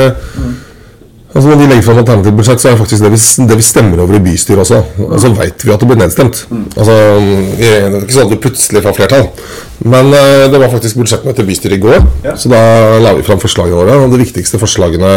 altså 1.31 1.47
Når 1.47 1.59
vi 1.61 1.67
legger 1.69 1.85
fram 1.85 1.99
alternativt 2.01 2.39
budsjett, 2.41 2.59
så 2.59 2.67
er 2.67 2.73
det 2.73 2.79
faktisk 2.81 3.03
det 3.05 3.11
vi, 3.13 3.19
det 3.51 3.57
vi 3.61 3.63
stemmer 3.67 4.01
over 4.03 4.17
i 4.17 4.23
bystyret 4.25 4.63
også. 4.65 4.79
Og 5.05 5.19
så 5.23 5.29
veit 5.37 5.63
vi 5.63 5.71
at 5.71 5.79
det 5.79 5.87
blir 5.91 5.99
nedstemt. 6.01 6.41
Altså, 6.75 6.95
Det 7.61 7.69
er 7.77 7.99
ikke 8.01 8.17
sånn 8.17 8.25
at 8.27 8.33
du 8.33 8.41
plutselig 8.43 8.81
får 8.83 8.97
flertall. 8.97 9.29
Men 9.83 10.11
eh, 10.13 10.47
det 10.51 10.59
var 10.61 10.69
faktisk 10.69 10.99
budsjettmøte 11.01 11.41
i 11.41 11.47
bystyret 11.47 11.77
i 11.79 11.81
går, 11.81 12.03
Ja. 12.25 12.35
så 12.37 12.49
da 12.51 12.59
la 13.01 13.13
vi 13.17 13.23
fram 13.25 13.39
forslagene 13.41 13.79
våre. 13.79 13.95
Og 14.03 14.11
de 14.13 14.19
viktigste 14.21 14.59
forslagene 14.61 15.13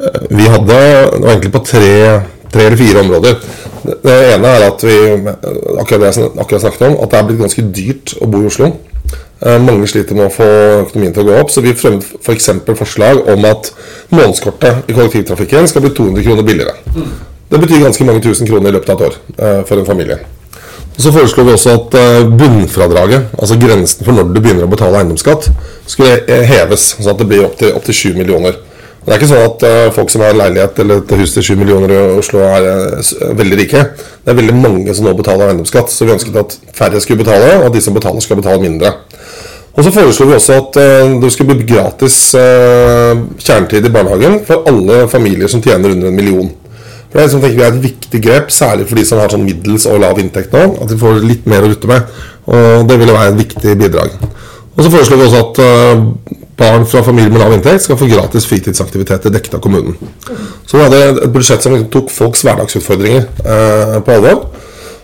eh, 0.00 0.22
vi 0.30 0.46
hadde, 0.48 0.78
det 0.78 1.20
var 1.20 1.34
egentlig 1.34 1.52
på 1.52 1.64
tre, 1.66 1.90
tre 2.52 2.64
eller 2.70 2.80
fire 2.80 3.02
områder. 3.04 3.36
Det, 3.82 4.14
ene 4.36 4.46
er 4.56 4.64
at 4.68 4.82
vi 4.86 4.96
akkurat 5.82 6.00
det 6.00 6.08
jeg 6.14 6.30
akkurat 6.38 6.62
snakket 6.64 6.86
om, 6.88 6.96
at 7.02 7.10
det 7.10 7.18
er 7.18 7.28
blitt 7.28 7.40
ganske 7.42 7.64
dyrt 7.74 8.14
å 8.22 8.28
bo 8.30 8.42
i 8.42 8.48
Oslo. 8.48 8.70
Eh, 9.42 9.58
Mange 9.60 9.88
sliter 9.90 10.14
med 10.16 10.28
å 10.30 10.32
få 10.32 10.46
økonomien 10.86 11.12
til 11.12 11.24
å 11.26 11.28
gå 11.32 11.38
opp, 11.42 11.50
så 11.50 11.60
vi 11.64 11.74
fremmet 11.76 12.06
f.eks. 12.22 12.48
For 12.64 12.78
forslag 12.78 13.24
om 13.28 13.44
at 13.50 13.72
månedskortet 14.14 14.88
i 14.88 14.94
kollektivtrafikken 14.96 15.68
skal 15.68 15.84
bli 15.84 15.90
200 15.98 16.24
kroner 16.28 16.46
billigere. 16.46 16.76
Det 17.52 17.60
betyr 17.60 17.82
ganske 17.84 18.06
mange 18.08 18.22
tusen 18.24 18.48
kroner 18.48 18.70
i 18.70 18.78
løpet 18.78 18.94
av 18.94 19.02
et 19.02 19.08
år 19.10 19.18
eh, 19.36 19.64
for 19.68 19.82
en 19.82 19.88
familie. 19.88 20.22
Så 21.02 21.10
foreslo 21.10 21.42
vi 21.42 21.50
også 21.56 21.72
at 21.74 21.94
eh, 21.98 22.28
bunnfradraget, 22.38 23.32
altså 23.34 23.56
grensen 23.58 24.04
for 24.06 24.14
når 24.14 24.28
du 24.30 24.36
begynner 24.38 24.68
å 24.68 24.70
betale 24.70 25.00
eiendomsskatt, 25.00 25.48
skulle 25.90 26.36
heves, 26.46 26.92
sånn 26.94 27.10
at 27.10 27.18
det 27.18 27.26
blir 27.26 27.42
opp 27.48 27.56
til, 27.58 27.72
opp 27.74 27.88
7 27.88 28.12
millioner. 28.14 28.60
Det 29.02 29.10
er 29.10 29.18
ikke 29.18 29.30
sånn 29.32 29.48
at 29.48 29.64
eh, 29.66 29.88
folk 29.96 30.12
som 30.14 30.22
har 30.22 30.38
leilighet 30.38 30.78
eller 30.84 31.02
et 31.02 31.14
hus 31.18 31.34
til 31.34 31.46
7 31.48 31.58
millioner 31.58 31.90
i 31.90 31.98
Oslo 32.20 32.44
er 32.46 32.68
eh, 32.68 33.10
veldig 33.40 33.58
rike. 33.64 33.82
Det 34.22 34.30
er 34.30 34.38
veldig 34.38 34.54
mange 34.60 34.94
som 34.94 35.08
nå 35.08 35.16
betaler 35.18 35.50
eiendomsskatt, 35.50 35.90
så 35.90 36.06
vi 36.06 36.14
ønsket 36.14 36.38
at 36.38 36.54
færre 36.78 37.02
skulle 37.02 37.24
betale, 37.24 37.50
og 37.58 37.66
at 37.72 37.74
de 37.74 37.82
som 37.82 37.98
betaler, 37.98 38.22
skal 38.22 38.38
betale 38.38 38.62
mindre. 38.62 38.94
Og 39.72 39.82
så 39.82 39.90
foreslo 39.90 40.28
vi 40.30 40.38
også 40.38 40.60
at 40.60 40.78
det 41.18 41.32
skulle 41.32 41.56
bli 41.56 41.66
gratis 41.72 42.16
kjernetid 42.36 43.88
i 43.88 43.90
barnehagen 43.94 44.42
for 44.44 44.68
alle 44.68 45.06
familier 45.08 45.48
som 45.48 45.64
tjener 45.64 45.96
under 45.96 46.12
en 46.12 46.18
million. 46.18 46.50
For 47.12 47.18
Det 47.18 47.22
er, 47.22 47.26
liksom, 47.28 47.42
tenker 47.44 47.58
vi 47.58 47.64
er 47.66 47.74
et 47.74 47.82
viktig 47.84 48.20
grep, 48.24 48.52
særlig 48.54 48.86
for 48.88 48.96
de 48.96 49.04
som 49.04 49.20
har 49.20 49.32
sånn 49.32 49.44
middels 49.44 49.84
og 49.90 50.00
lav 50.00 50.20
inntekt 50.22 50.54
nå. 50.56 50.62
At 50.80 50.88
de 50.88 50.96
får 50.96 51.20
litt 51.20 51.44
mer 51.50 51.66
å 51.66 51.68
rutte 51.68 51.90
med. 51.90 52.08
Og 52.48 52.86
det 52.88 52.96
ville 53.02 53.12
være 53.12 53.34
et 53.34 53.42
viktig 53.42 53.74
bidrag. 53.82 54.16
Og 54.72 54.80
så 54.80 54.88
foreslår 54.94 55.20
vi 55.20 55.26
også 55.26 55.42
at 55.42 55.60
eh, 55.60 56.40
barn 56.62 56.86
fra 56.88 57.02
familier 57.04 57.32
med 57.34 57.42
lav 57.42 57.52
inntekt 57.52 57.84
skal 57.84 58.00
få 58.00 58.08
gratis 58.08 58.48
fritidsaktiviteter 58.48 59.34
dekket 59.34 59.58
av 59.58 59.62
kommunen. 59.64 59.98
Så 60.64 60.78
vi 60.78 60.86
hadde 60.86 61.02
et 61.26 61.34
budsjett 61.34 61.64
som 61.64 61.76
tok 61.92 62.08
folks 62.12 62.46
hverdagsutfordringer 62.46 63.28
eh, 63.28 63.96
på 64.00 64.16
alvor. 64.16 64.46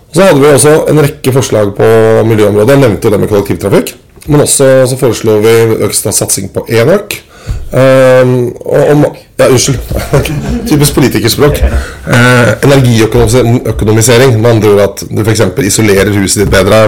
Og 0.09 0.17
så 0.17 0.31
hadde 0.31 0.41
vi 0.41 0.51
også 0.55 0.75
en 0.89 1.05
rekke 1.05 1.37
forslag 1.37 1.77
på 1.77 1.89
miljøområdet. 2.31 2.73
Jeg 2.73 2.87
nevnte 2.87 3.09
jo 3.09 3.13
det 3.13 3.21
med 3.21 3.33
kollektivtrafikk. 3.35 3.93
Men 4.29 4.45
også 4.45 4.87
så 4.89 4.97
foreslo 5.01 5.39
vi 5.45 5.57
økt 5.85 6.01
satsing 6.01 6.49
på 6.53 6.65
enøk. 6.81 7.21
Um, 7.69 8.55
og 8.65 8.91
om, 8.95 9.03
ja, 9.39 9.49
unnskyld. 9.49 9.79
Typisk 10.71 10.95
politikerspråk. 10.95 11.61
Uh, 12.07 12.53
energiøkonomisering. 12.65 14.39
Med 14.41 14.51
andre 14.51 14.75
ord 14.75 14.85
at 14.87 15.05
du 15.11 15.23
f.eks. 15.25 15.43
isolerer 15.69 16.13
huset 16.17 16.45
ditt 16.45 16.53
bedre. 16.53 16.85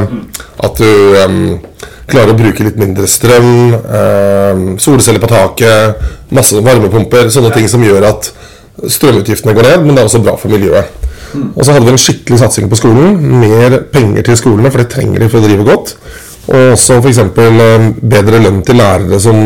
At 0.65 0.81
du 0.81 1.19
um, 1.25 1.59
klarer 2.11 2.35
å 2.35 2.39
bruke 2.39 2.65
litt 2.65 2.81
mindre 2.81 3.09
strøm. 3.11 3.75
Um, 3.75 4.65
solceller 4.81 5.23
på 5.23 5.31
taket. 5.31 6.01
Masse 6.35 6.63
varmepumper. 6.65 7.29
Sånne 7.33 7.53
ting 7.55 7.69
som 7.71 7.85
gjør 7.85 8.09
at 8.13 8.33
strømutgiftene 8.89 9.53
går 9.57 9.69
ned, 9.69 9.85
men 9.85 9.97
det 9.97 10.03
er 10.03 10.09
også 10.09 10.23
bra 10.25 10.37
for 10.41 10.53
miljøet. 10.53 10.97
Og 11.55 11.63
så 11.63 11.75
hadde 11.75 11.87
vi 11.87 11.93
en 11.93 12.01
skikkelig 12.01 12.41
satsing 12.41 12.71
på 12.71 12.79
skolen. 12.79 13.21
Mer 13.43 13.77
penger 13.93 14.25
til 14.27 14.39
skolene, 14.41 14.71
for 14.73 14.83
det 14.83 14.91
trenger 14.91 15.23
de 15.23 15.29
for 15.31 15.43
å 15.43 15.47
drive 15.47 15.67
godt. 15.69 15.95
Og 16.51 16.73
også 16.75 16.99
f.eks. 16.99 17.21
bedre 17.35 18.41
lønn 18.43 18.63
til 18.67 18.81
lærere 18.81 19.21
som, 19.23 19.37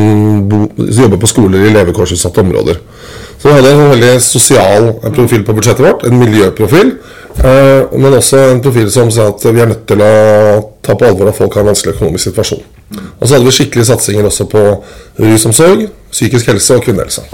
bo, 0.48 0.64
som 0.88 1.04
jobber 1.04 1.20
på 1.20 1.28
skoler 1.28 1.66
i 1.66 1.72
levekårsutsatte 1.74 2.40
områder. 2.40 2.80
Så 3.38 3.50
vi 3.50 3.54
hadde 3.58 3.72
en 3.74 3.90
veldig 3.90 4.12
sosial 4.24 4.86
profil 5.12 5.42
på 5.44 5.52
budsjettet 5.52 5.84
vårt, 5.84 6.06
en 6.08 6.16
miljøprofil. 6.16 6.94
Eh, 7.34 7.98
men 7.98 8.16
også 8.16 8.38
en 8.54 8.62
profil 8.64 8.88
som 8.94 9.10
sa 9.12 9.26
at 9.32 9.44
vi 9.44 9.60
er 9.60 9.68
nødt 9.68 9.84
til 9.90 10.00
å 10.00 10.12
ta 10.84 10.96
på 10.96 11.08
alvor 11.10 11.28
at 11.28 11.36
folk 11.36 11.58
har 11.58 11.66
en 11.66 11.72
vanskelig 11.74 11.96
økonomisk 11.96 12.30
situasjon. 12.30 12.62
Og 13.18 13.26
så 13.26 13.34
hadde 13.34 13.44
vi 13.48 13.54
skikkelige 13.58 13.90
satsinger 13.90 14.30
også 14.30 14.46
på 14.48 14.62
rusomsorg, 15.18 15.88
psykisk 16.14 16.52
helse 16.52 16.78
og 16.78 16.86
kvinnehelse. 16.86 17.26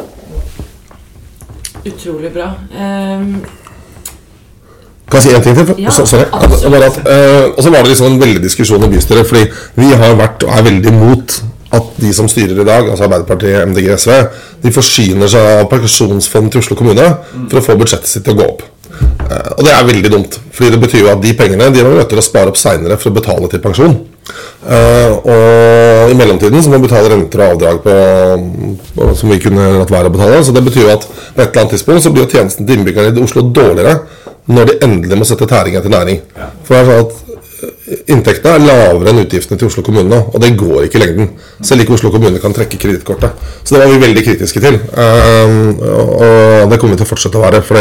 Utrolig 1.87 2.33
bra. 2.35 2.50
Um, 2.75 3.37
kan 5.11 5.21
jeg 5.21 5.26
si 5.26 5.35
en 5.35 5.43
ting 5.43 5.57
til? 5.59 5.75
Ja, 5.83 5.90
Så- 5.90 6.07
sorry. 6.07 6.25
At, 6.33 6.99
uh, 6.99 7.50
og 7.57 7.62
så 7.62 7.71
var 7.71 7.83
det 7.83 7.88
liksom 7.88 8.12
en 8.12 8.21
veldig 8.21 8.43
diskusjon 8.43 8.85
i 8.85 8.88
bystyret. 8.88 9.26
Fordi 9.26 9.47
vi 9.75 9.95
har 9.95 10.14
vært 10.14 10.45
og 10.47 10.59
er 10.59 10.62
veldig 10.62 10.93
imot 10.93 11.43
at 11.73 11.83
de 12.00 12.12
som 12.14 12.29
styrer 12.29 12.61
i 12.61 12.64
dag, 12.64 12.90
altså 12.90 13.05
Arbeiderpartiet, 13.05 13.69
MDG, 13.69 13.95
SV, 13.99 14.12
de 14.62 14.73
forsyner 14.73 15.29
seg 15.31 15.61
av 15.61 15.69
pensjonsfond 15.71 16.50
til 16.50 16.59
Oslo 16.59 16.76
kommune 16.76 17.07
for 17.49 17.61
å 17.61 17.62
få 17.64 17.79
budsjettet 17.79 18.09
sitt 18.09 18.25
til 18.25 18.35
å 18.35 18.40
gå 18.40 18.47
opp. 18.49 18.62
Uh, 19.00 19.50
og 19.59 19.64
det 19.64 19.73
er 19.75 19.85
veldig 19.87 20.12
dumt. 20.12 20.38
Fordi 20.52 20.71
det 20.71 20.81
betyr 20.81 21.05
jo 21.05 21.12
at 21.12 21.23
de 21.23 21.35
pengene 21.35 21.71
de 21.75 21.85
må 21.85 21.95
vi 21.95 22.19
å 22.19 22.23
spare 22.23 22.49
opp 22.49 22.59
seinere 22.59 22.99
for 22.99 23.11
å 23.11 23.19
betale 23.21 23.49
til 23.50 23.62
pensjon. 23.62 23.99
Uh, 24.61 25.12
og 25.25 26.11
i 26.12 26.17
mellomtiden 26.19 26.62
så 26.62 26.71
må 26.71 26.79
man 26.79 26.85
betale 26.85 27.11
renter 27.11 27.40
og 27.40 27.55
avdrag 27.55 27.79
på, 27.83 27.95
som 29.17 29.33
vi 29.33 29.41
kunne 29.43 29.67
latt 29.79 29.93
være 29.93 30.11
å 30.11 30.15
betale. 30.15 30.43
Så 30.45 30.55
det 30.57 30.65
betyr 30.67 30.87
jo 30.87 30.93
at 30.95 31.07
på 31.07 31.41
et 31.41 31.47
eller 31.47 31.62
annet 31.62 31.75
tidspunkt 31.77 32.05
så 32.05 32.12
blir 32.15 32.27
jo 32.27 32.33
tjenesten 32.35 32.69
til 32.69 32.79
innbyggerne 32.79 33.15
i 33.15 33.25
Oslo 33.25 33.47
dårligere 33.49 33.99
når 34.50 34.71
de 34.71 34.79
endelig 34.87 35.19
må 35.19 35.27
sette 35.29 35.49
tæring 35.49 35.77
etter 35.79 35.93
næring. 35.93 36.23
For 36.67 36.75
det 36.75 36.81
er 36.81 36.89
sånn 36.89 37.05
at 37.05 37.19
eh, 37.21 38.03
Inntektene 38.15 38.57
er 38.57 38.62
lavere 38.65 39.12
enn 39.12 39.23
utgiftene 39.25 39.59
til 39.61 39.69
Oslo 39.69 39.83
kommune 39.87 40.09
nå, 40.09 40.19
og 40.31 40.43
det 40.43 40.53
går 40.59 40.87
ikke 40.87 40.99
i 40.99 41.03
lengden. 41.03 41.33
Selv 41.67 41.85
ikke 41.85 41.97
Oslo 41.97 42.12
kommune 42.15 42.41
kan 42.43 42.55
trekke 42.57 42.79
kredittkortet. 42.81 43.37
Så 43.62 43.75
det 43.75 43.83
var 43.83 43.91
vi 43.91 44.00
veldig 44.03 44.25
kritiske 44.27 44.62
til. 44.65 44.79
Eh, 44.79 45.57
og 45.91 46.71
det 46.71 46.79
kommer 46.81 46.95
vi 46.95 47.03
til 47.03 47.09
å 47.09 47.11
fortsette 47.11 47.41
å 47.41 47.45
være. 47.45 47.62
For 47.67 47.79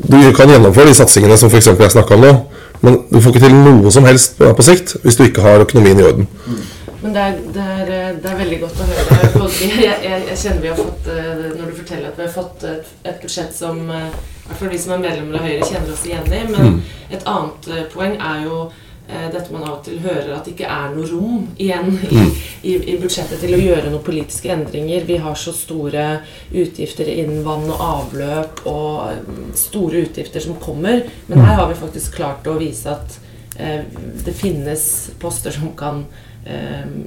du 0.00 0.18
kan 0.36 0.50
gjennomføre 0.50 0.90
de 0.90 0.96
satsingene 0.96 1.38
som 1.38 1.52
f.eks. 1.52 1.70
jeg 1.70 1.94
snakka 1.94 2.16
om 2.16 2.24
nå, 2.24 2.34
men 2.80 3.00
du 3.10 3.20
får 3.20 3.34
ikke 3.34 3.46
til 3.46 3.56
noe 3.56 3.92
som 3.92 4.06
helst 4.08 4.38
på, 4.38 4.50
på 4.56 4.64
sikt 4.64 4.94
hvis 5.04 5.18
du 5.18 5.26
ikke 5.26 5.44
har 5.44 5.64
økonomien 5.66 6.00
i 6.00 6.06
orden. 6.06 6.28
Men 7.02 7.14
det 7.16 7.20
er, 7.20 7.38
det, 7.54 7.62
er, 7.76 7.90
eh, 7.96 8.16
det 8.20 8.28
er 8.30 8.36
veldig 8.42 8.58
godt 8.60 8.80
å 8.82 8.88
høre. 8.90 9.20
Jeg, 9.60 9.94
jeg, 10.04 10.26
jeg 10.28 10.36
kjenner 10.42 10.60
vi 10.60 10.68
har 10.68 10.76
fått 10.80 11.06
eh, 11.08 11.46
Når 11.56 11.70
du 11.70 11.78
forteller 11.78 12.10
at 12.10 12.18
vi 12.20 12.26
har 12.26 12.34
fått 12.34 12.66
et, 12.68 12.90
et 13.08 13.22
budsjett 13.22 13.54
som 13.56 13.80
eh, 13.88 14.10
i 14.10 14.50
hvert 14.50 14.58
fall 14.60 14.72
vi 14.74 14.78
som 14.82 14.92
er 14.96 15.02
medlemmer 15.06 15.38
av 15.38 15.44
Høyre, 15.46 15.66
kjenner 15.70 15.92
oss 15.94 16.06
igjen 16.08 16.26
i. 16.34 16.44
Men 16.50 16.60
Mm. 16.60 16.78
et 17.14 17.26
annet 17.30 17.66
poeng 17.92 18.16
er 18.18 18.40
jo 18.44 18.56
dette 19.10 19.50
man 19.50 19.64
av 19.66 19.72
og 19.76 19.84
til 19.86 19.96
hører, 20.04 20.28
at 20.36 20.44
det 20.46 20.52
ikke 20.54 20.68
er 20.70 20.92
noe 20.94 21.06
rom 21.10 21.46
igjen 21.58 21.88
i, 22.06 22.10
Mm. 22.14 22.34
i, 22.62 22.74
i 22.92 22.96
budsjettet 23.02 23.40
til 23.42 23.54
å 23.56 23.58
gjøre 23.58 23.90
noen 23.90 24.04
politiske 24.06 24.50
endringer. 24.54 25.02
Vi 25.08 25.16
har 25.22 25.34
så 25.38 25.50
store 25.56 26.04
utgifter 26.52 27.08
innen 27.10 27.40
vann 27.46 27.66
og 27.70 27.80
avløp 27.86 28.62
og 28.70 29.54
store 29.58 30.04
utgifter 30.04 30.42
som 30.44 30.58
kommer. 30.62 31.02
Men 31.28 31.38
Mm. 31.38 31.44
her 31.46 31.54
har 31.62 31.68
vi 31.72 31.78
faktisk 31.80 32.14
klart 32.20 32.46
å 32.46 32.58
vise 32.58 32.90
at 32.90 33.18
det 34.24 34.32
finnes 34.38 35.10
poster 35.20 35.50
som 35.54 35.72
kan 35.76 36.04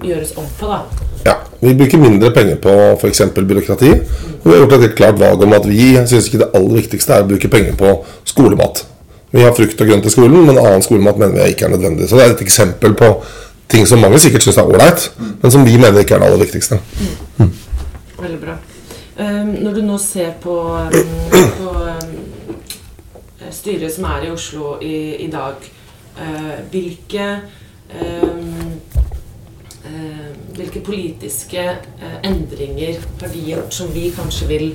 gjøres 0.03 0.35
om 0.37 0.45
på, 0.59 0.67
da. 0.69 1.09
Ja, 1.25 1.35
Vi 1.59 1.73
bruker 1.73 1.97
mindre 1.97 2.31
penger 2.31 2.55
på 2.61 2.71
f.eks. 2.99 3.21
byråkrati. 3.35 3.91
Og 4.43 4.49
vi 4.49 4.51
har 4.51 4.59
gjort 4.63 4.73
et 4.73 4.81
helt 4.87 4.95
klart 4.95 5.19
valg 5.19 5.43
om 5.45 5.53
at 5.55 5.67
vi 5.67 5.93
syns 6.07 6.27
ikke 6.27 6.41
det 6.43 6.49
aller 6.57 6.81
viktigste 6.81 7.15
er 7.15 7.23
å 7.23 7.29
bruke 7.29 7.51
penger 7.51 7.77
på 7.79 7.93
skolemat. 8.27 8.83
Vi 9.33 9.41
har 9.41 9.55
frukt 9.55 9.79
og 9.81 9.87
grønt 9.87 10.05
i 10.05 10.11
skolen, 10.13 10.43
men 10.45 10.59
annen 10.59 10.83
skolemat 10.83 11.17
mener 11.17 11.39
vi 11.39 11.55
ikke 11.55 11.65
er 11.65 11.73
nødvendig. 11.73 12.09
Så 12.09 12.19
det 12.19 12.25
er 12.25 12.35
et 12.35 12.43
eksempel 12.43 12.93
på 12.99 13.07
ting 13.71 13.87
som 13.89 14.03
mange 14.03 14.19
sikkert 14.21 14.45
syns 14.45 14.59
er 14.61 14.69
ålreit, 14.69 15.07
men 15.41 15.53
som 15.55 15.63
vi 15.65 15.77
mener 15.79 16.03
ikke 16.03 16.19
er 16.19 16.21
det 16.21 16.27
aller 16.27 16.43
viktigste. 16.43 16.77
Veldig 18.19 18.39
bra. 18.43 18.59
Um, 19.17 19.49
når 19.63 19.79
du 19.79 19.81
nå 19.87 19.97
ser 20.01 20.35
på, 20.43 20.57
um, 20.75 20.91
på 21.57 21.71
styret 23.53 23.93
som 23.95 24.05
er 24.11 24.27
i 24.27 24.31
Oslo 24.33 24.75
i, 24.81 24.97
i 25.25 25.29
dag, 25.31 25.65
hvilke 26.69 27.27
um, 27.89 28.69
Hvilke 30.55 30.79
politiske 30.85 31.63
uh, 32.01 32.15
endringer 32.23 33.01
har 33.21 33.27
de 33.33 33.41
gjort 33.51 33.73
som 33.75 33.89
vi 33.93 34.09
kanskje 34.15 34.47
vil 34.47 34.69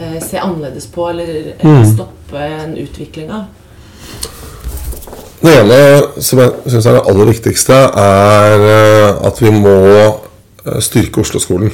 uh, 0.00 0.18
se 0.24 0.38
annerledes 0.42 0.86
på, 0.86 1.08
eller, 1.12 1.52
Mm. 1.62 1.84
stoppe 1.94 2.42
en 2.64 2.76
utvikling 2.78 3.30
av? 3.30 3.44
Det 5.42 5.52
ene 5.60 5.76
som 6.22 6.40
jeg 6.42 6.50
syns 6.66 6.86
er 6.90 6.96
det 6.98 7.04
aller 7.12 7.28
viktigste, 7.30 7.74
er 8.02 8.64
eh, 8.66 9.26
at 9.28 9.38
vi 9.42 9.52
må 9.54 9.74
eh, 10.66 10.80
styrke 10.82 11.20
Oslo-skolen. 11.22 11.70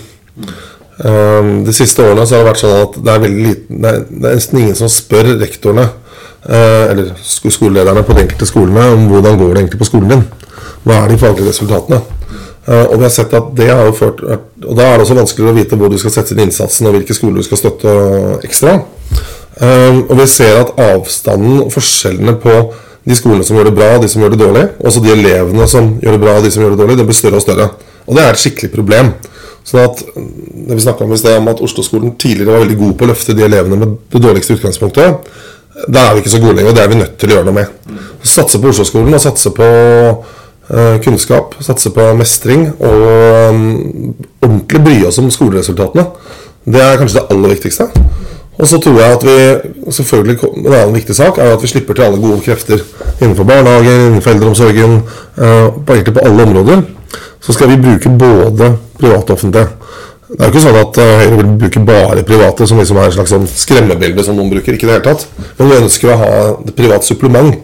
De 1.64 1.72
siste 1.74 2.04
årene 2.04 2.22
så 2.28 2.36
har 2.36 2.44
det 2.44 2.50
vært 2.52 2.60
sånn 2.60 2.76
at 2.84 2.98
det 3.02 3.14
er 3.16 3.24
liten 3.34 3.80
Det 3.82 3.90
er, 3.90 4.04
nesten 4.36 4.60
ingen 4.60 4.76
som 4.78 4.86
spør 4.92 5.32
rektorene 5.40 5.88
eh, 5.88 6.84
eller 6.92 7.08
sko- 7.18 7.50
skolelederne 7.50 8.04
på 8.06 8.14
de 8.14 8.22
enkelte 8.22 8.46
skolene 8.46 8.84
om 8.94 9.08
hvordan 9.10 9.40
går 9.40 9.48
det 9.56 9.62
egentlig 9.64 9.80
på 9.80 9.88
skolen 9.88 10.12
din. 10.12 10.22
Hva 10.84 11.00
er 11.00 11.10
de 11.10 11.18
faglige 11.24 11.48
resultatene? 11.48 11.98
Eh, 12.64 12.86
og 12.86 12.96
vi 12.96 13.04
har 13.04 13.12
sett 13.12 13.34
at 13.36 13.50
det 13.58 13.66
har 13.68 13.90
ført 13.92 14.22
Og 14.24 14.70
da 14.72 14.86
er 14.86 14.94
det 14.96 15.04
også 15.04 15.16
vanskeligere 15.18 15.52
å 15.52 15.58
vite 15.58 15.76
hvor 15.76 15.90
du 15.92 15.98
skal 16.00 16.14
sette 16.14 16.32
inn 16.32 16.46
innsatsen, 16.46 16.88
og 16.88 16.96
hvilke 16.96 17.16
skoler 17.16 17.42
du 17.42 17.46
skal 17.46 17.60
støtte 17.60 17.92
ekstra. 18.46 18.78
Um, 19.54 20.00
og 20.08 20.16
vi 20.18 20.24
ser 20.26 20.56
at 20.62 20.72
avstanden 20.82 21.60
og 21.62 21.68
forskjellene 21.70 22.32
på 22.42 22.54
de 23.04 23.14
skolene 23.14 23.44
som 23.46 23.58
gjør 23.58 23.68
det 23.68 23.74
bra, 23.76 23.90
og 23.94 24.02
de 24.02 24.08
som 24.10 24.24
gjør 24.24 24.32
det 24.32 24.40
dårlig, 24.40 24.64
også 24.80 25.02
de 25.04 25.12
elevene 25.12 25.66
som 25.70 25.92
gjør 26.02 26.16
det 26.16 26.22
bra, 26.24 26.38
og 26.38 26.46
de 26.46 26.50
som 26.50 26.64
gjør 26.64 26.72
det 26.72 26.80
dårlig, 26.80 26.96
det 26.98 27.06
blir 27.06 27.18
større 27.18 27.38
og 27.38 27.44
større. 27.44 27.68
Og 28.08 28.16
det 28.16 28.24
er 28.24 28.32
et 28.32 28.40
skikkelig 28.40 28.72
problem. 28.72 29.12
Sånn 29.64 29.84
at 29.84 30.00
det 30.14 30.76
vi 30.76 30.84
snakket 30.84 31.06
om 31.06 31.14
i 31.14 31.18
sted 31.20 31.36
om 31.38 31.50
at 31.52 31.60
Oslo-skolen 31.64 32.16
tidligere 32.20 32.56
var 32.56 32.64
veldig 32.64 32.78
god 32.80 32.96
på 32.96 33.06
å 33.06 33.10
løfte 33.12 33.36
de 33.36 33.44
elevene 33.46 33.78
med 33.80 33.94
det 34.12 34.22
dårligste 34.24 34.56
utgangspunktet, 34.58 35.28
Da 35.90 36.04
er 36.06 36.12
vi 36.14 36.20
ikke 36.22 36.30
så 36.30 36.38
gode 36.38 36.54
lenger, 36.54 36.70
og 36.70 36.76
det 36.76 36.82
er 36.84 36.90
vi 36.92 36.96
nødt 37.00 37.14
til 37.18 37.30
å 37.30 37.34
gjøre 37.34 37.46
noe 37.48 37.56
med. 37.56 37.94
Satse 38.22 38.60
på 38.62 38.68
Oslo-skolen 38.70 39.16
og 39.16 39.22
satse 39.24 39.50
på 39.50 39.64
eh, 39.66 40.34
kunnskap, 41.04 41.58
satse 41.60 41.90
på 41.92 42.06
mestring 42.16 42.62
og 42.78 43.02
um, 43.50 44.14
ordentlig 44.42 44.80
bry 44.86 44.94
oss 45.04 45.18
om 45.20 45.28
skoleresultatene. 45.30 46.06
Det 46.64 46.80
er 46.80 46.96
kanskje 46.96 47.20
det 47.20 47.26
aller 47.34 47.52
viktigste. 47.52 47.90
Og 48.58 48.66
så 48.70 48.78
tror 48.78 49.00
jeg 49.00 49.12
at 49.12 49.24
vi 49.26 49.92
selvfølgelig 49.92 50.38
En 50.42 50.66
annen 50.72 50.94
viktig 50.94 51.14
sak 51.14 51.38
er 51.38 51.52
at 51.52 51.62
vi 51.62 51.66
slipper 51.68 51.94
til 51.94 52.02
alle 52.02 52.20
gode 52.22 52.40
krefter 52.40 52.78
innenfor 53.20 53.44
barnehager, 53.44 54.06
innenfor 54.06 54.30
eldreomsorgen, 54.30 54.94
eh, 55.38 55.68
på, 55.86 55.92
egentlig 55.92 56.14
på 56.14 56.20
alle 56.24 56.42
områder. 56.42 56.82
Så 57.40 57.52
skal 57.52 57.68
vi 57.68 57.82
bruke 57.82 58.08
både 58.18 58.76
private 59.00 59.30
og 59.30 59.30
offentlige. 59.30 59.66
Det 60.28 60.40
er 60.40 60.44
jo 60.44 60.52
ikke 60.52 60.64
sånn 60.64 60.80
at 60.80 60.98
eh, 60.98 61.12
Høyre 61.20 61.36
vil 61.36 61.52
bruke 61.58 61.84
bare 61.86 62.22
private 62.26 62.66
som 62.66 62.78
liksom 62.78 62.96
er 62.96 63.10
et 63.10 63.16
slags 63.18 63.34
sånn 63.34 63.46
skremmebilde 63.50 64.24
som 64.24 64.38
noen 64.38 64.50
bruker. 64.50 64.74
Ikke 64.74 64.86
det 64.86 64.96
hele 64.96 65.06
tatt. 65.06 65.26
Men 65.58 65.70
vi 65.70 65.80
ønsker 65.82 66.12
å 66.14 66.18
ha 66.22 66.32
et 66.54 66.74
privat 66.78 67.06
supplement 67.06 67.54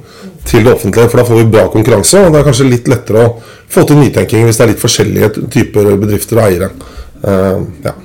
til 0.49 0.65
det 0.65 0.73
offentlige, 0.73 1.09
for 1.11 1.21
da 1.21 1.27
får 1.29 1.41
vi 1.41 1.49
bra 1.53 1.67
konkurranse. 1.73 2.25
Og 2.25 2.33
det 2.33 2.41
er 2.41 2.47
kanskje 2.47 2.69
litt 2.71 2.89
lettere 2.91 3.27
å 3.27 3.35
få 3.71 3.85
til 3.87 4.01
nytenking 4.01 4.47
hvis 4.47 4.61
det 4.61 4.67
er 4.67 4.73
litt 4.73 4.83
forskjellige 4.83 5.49
typer 5.53 5.93
bedrifter 6.01 6.41
og 6.41 6.47
eiere. 6.47 6.71
Uh, 7.21 7.67
ja. 7.85 7.97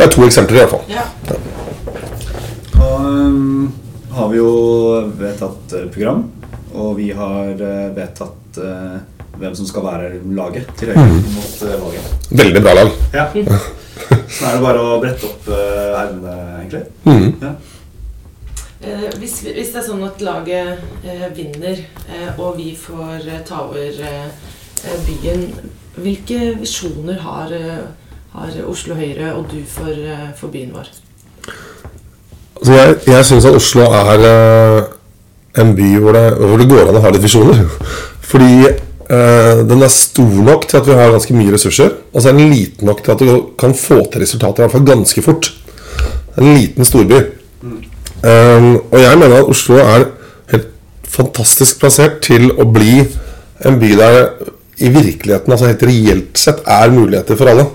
Det 0.00 0.06
er 0.06 0.12
to 0.14 0.22
eksempler 0.24 0.56
i 0.56 0.60
hvert 0.62 0.70
fall. 0.72 0.84
Ja. 0.88 1.02
Og 2.80 3.00
um, 3.04 3.66
har 4.16 4.30
vi 4.30 4.38
jo 4.38 4.52
vedtatt 5.20 5.74
eh, 5.76 5.88
program, 5.92 6.22
og 6.72 6.94
vi 6.96 7.10
har 7.12 7.50
eh, 7.52 7.90
vedtatt 7.98 8.60
eh, 8.64 8.94
hvem 9.42 9.58
som 9.58 9.68
skal 9.68 9.84
være 9.84 10.08
laget 10.36 10.72
til 10.80 10.94
Høyre 10.94 11.04
mot 11.34 11.60
eh, 11.66 11.76
valget. 11.82 12.30
Veldig 12.40 12.62
bra 12.64 12.74
lag. 12.80 12.94
Ja. 13.12 13.26
Så 14.30 14.40
nå 14.40 14.48
er 14.48 14.56
det 14.56 14.64
bare 14.64 14.80
å 14.80 14.96
brette 15.02 15.28
opp 15.28 15.50
uh, 15.52 16.00
ermene, 16.00 16.34
egentlig. 16.62 16.82
Mm. 17.04 17.26
Ja. 17.42 17.52
Eh, 18.80 19.18
hvis, 19.18 19.34
hvis 19.44 19.74
det 19.74 19.76
er 19.76 19.84
sånn 19.84 20.04
at 20.06 20.22
laget 20.24 20.78
eh, 21.04 21.26
vinner, 21.36 21.82
eh, 22.08 22.28
og 22.40 22.56
vi 22.56 22.70
får 22.72 23.26
eh, 23.28 23.42
ta 23.44 23.66
over 23.66 23.98
eh, 24.08 24.30
eh, 24.88 25.02
byen, 25.04 25.42
hvilke 26.00 26.54
visjoner 26.56 27.18
har, 27.20 27.52
eh, 27.52 27.82
har 28.32 28.54
Oslo 28.64 28.96
Høyre 28.96 29.34
og 29.34 29.50
du 29.52 29.58
for, 29.68 29.92
eh, 29.92 30.30
for 30.38 30.48
byen 30.54 30.72
vår? 30.72 30.88
Altså 32.56 32.78
jeg 32.78 32.94
jeg 33.10 33.26
syns 33.28 33.48
at 33.50 33.58
Oslo 33.58 33.84
er 33.84 34.24
eh, 34.30 34.88
en 35.60 35.74
by 35.76 35.90
hvor 36.00 36.16
det, 36.16 36.24
hvor 36.40 36.62
det 36.62 36.68
går 36.70 36.88
an 36.88 36.96
å 37.02 37.04
ha 37.04 37.12
litt 37.12 37.26
visjoner. 37.26 37.60
Fordi 38.30 38.54
eh, 38.64 39.60
den 39.68 39.84
er 39.84 39.92
stor 39.92 40.40
nok 40.46 40.64
til 40.70 40.80
at 40.80 40.88
vi 40.88 40.96
har 40.96 41.12
ganske 41.12 41.36
mye 41.36 41.52
ressurser, 41.52 41.98
og 42.14 42.24
så 42.24 42.32
er 42.32 42.40
den 42.40 42.54
liten 42.54 42.88
nok 42.88 43.04
til 43.04 43.12
at 43.12 43.26
du 43.26 43.52
kan 43.60 43.76
få 43.76 44.00
til 44.08 44.24
resultater 44.24 44.62
i 44.62 44.64
hvert 44.64 44.78
fall 44.78 44.88
ganske 44.88 45.26
fort. 45.28 45.52
En 46.40 46.54
liten 46.54 46.88
storby. 46.88 47.20
Um, 48.20 48.74
og 48.90 48.98
jeg 49.00 49.18
mener 49.18 49.36
at 49.38 49.48
Oslo 49.48 49.78
er 49.80 50.06
helt 50.52 50.70
fantastisk 51.08 51.80
plassert 51.80 52.18
til 52.26 52.50
å 52.52 52.66
bli 52.68 53.00
en 53.66 53.78
by 53.80 53.92
der 53.96 54.18
i 54.80 54.88
virkeligheten, 54.92 55.52
altså 55.52 55.68
helt 55.68 55.84
reelt 55.88 56.40
sett, 56.40 56.60
er 56.66 56.92
muligheter 56.92 57.36
for 57.36 57.52
alle. 57.52 57.66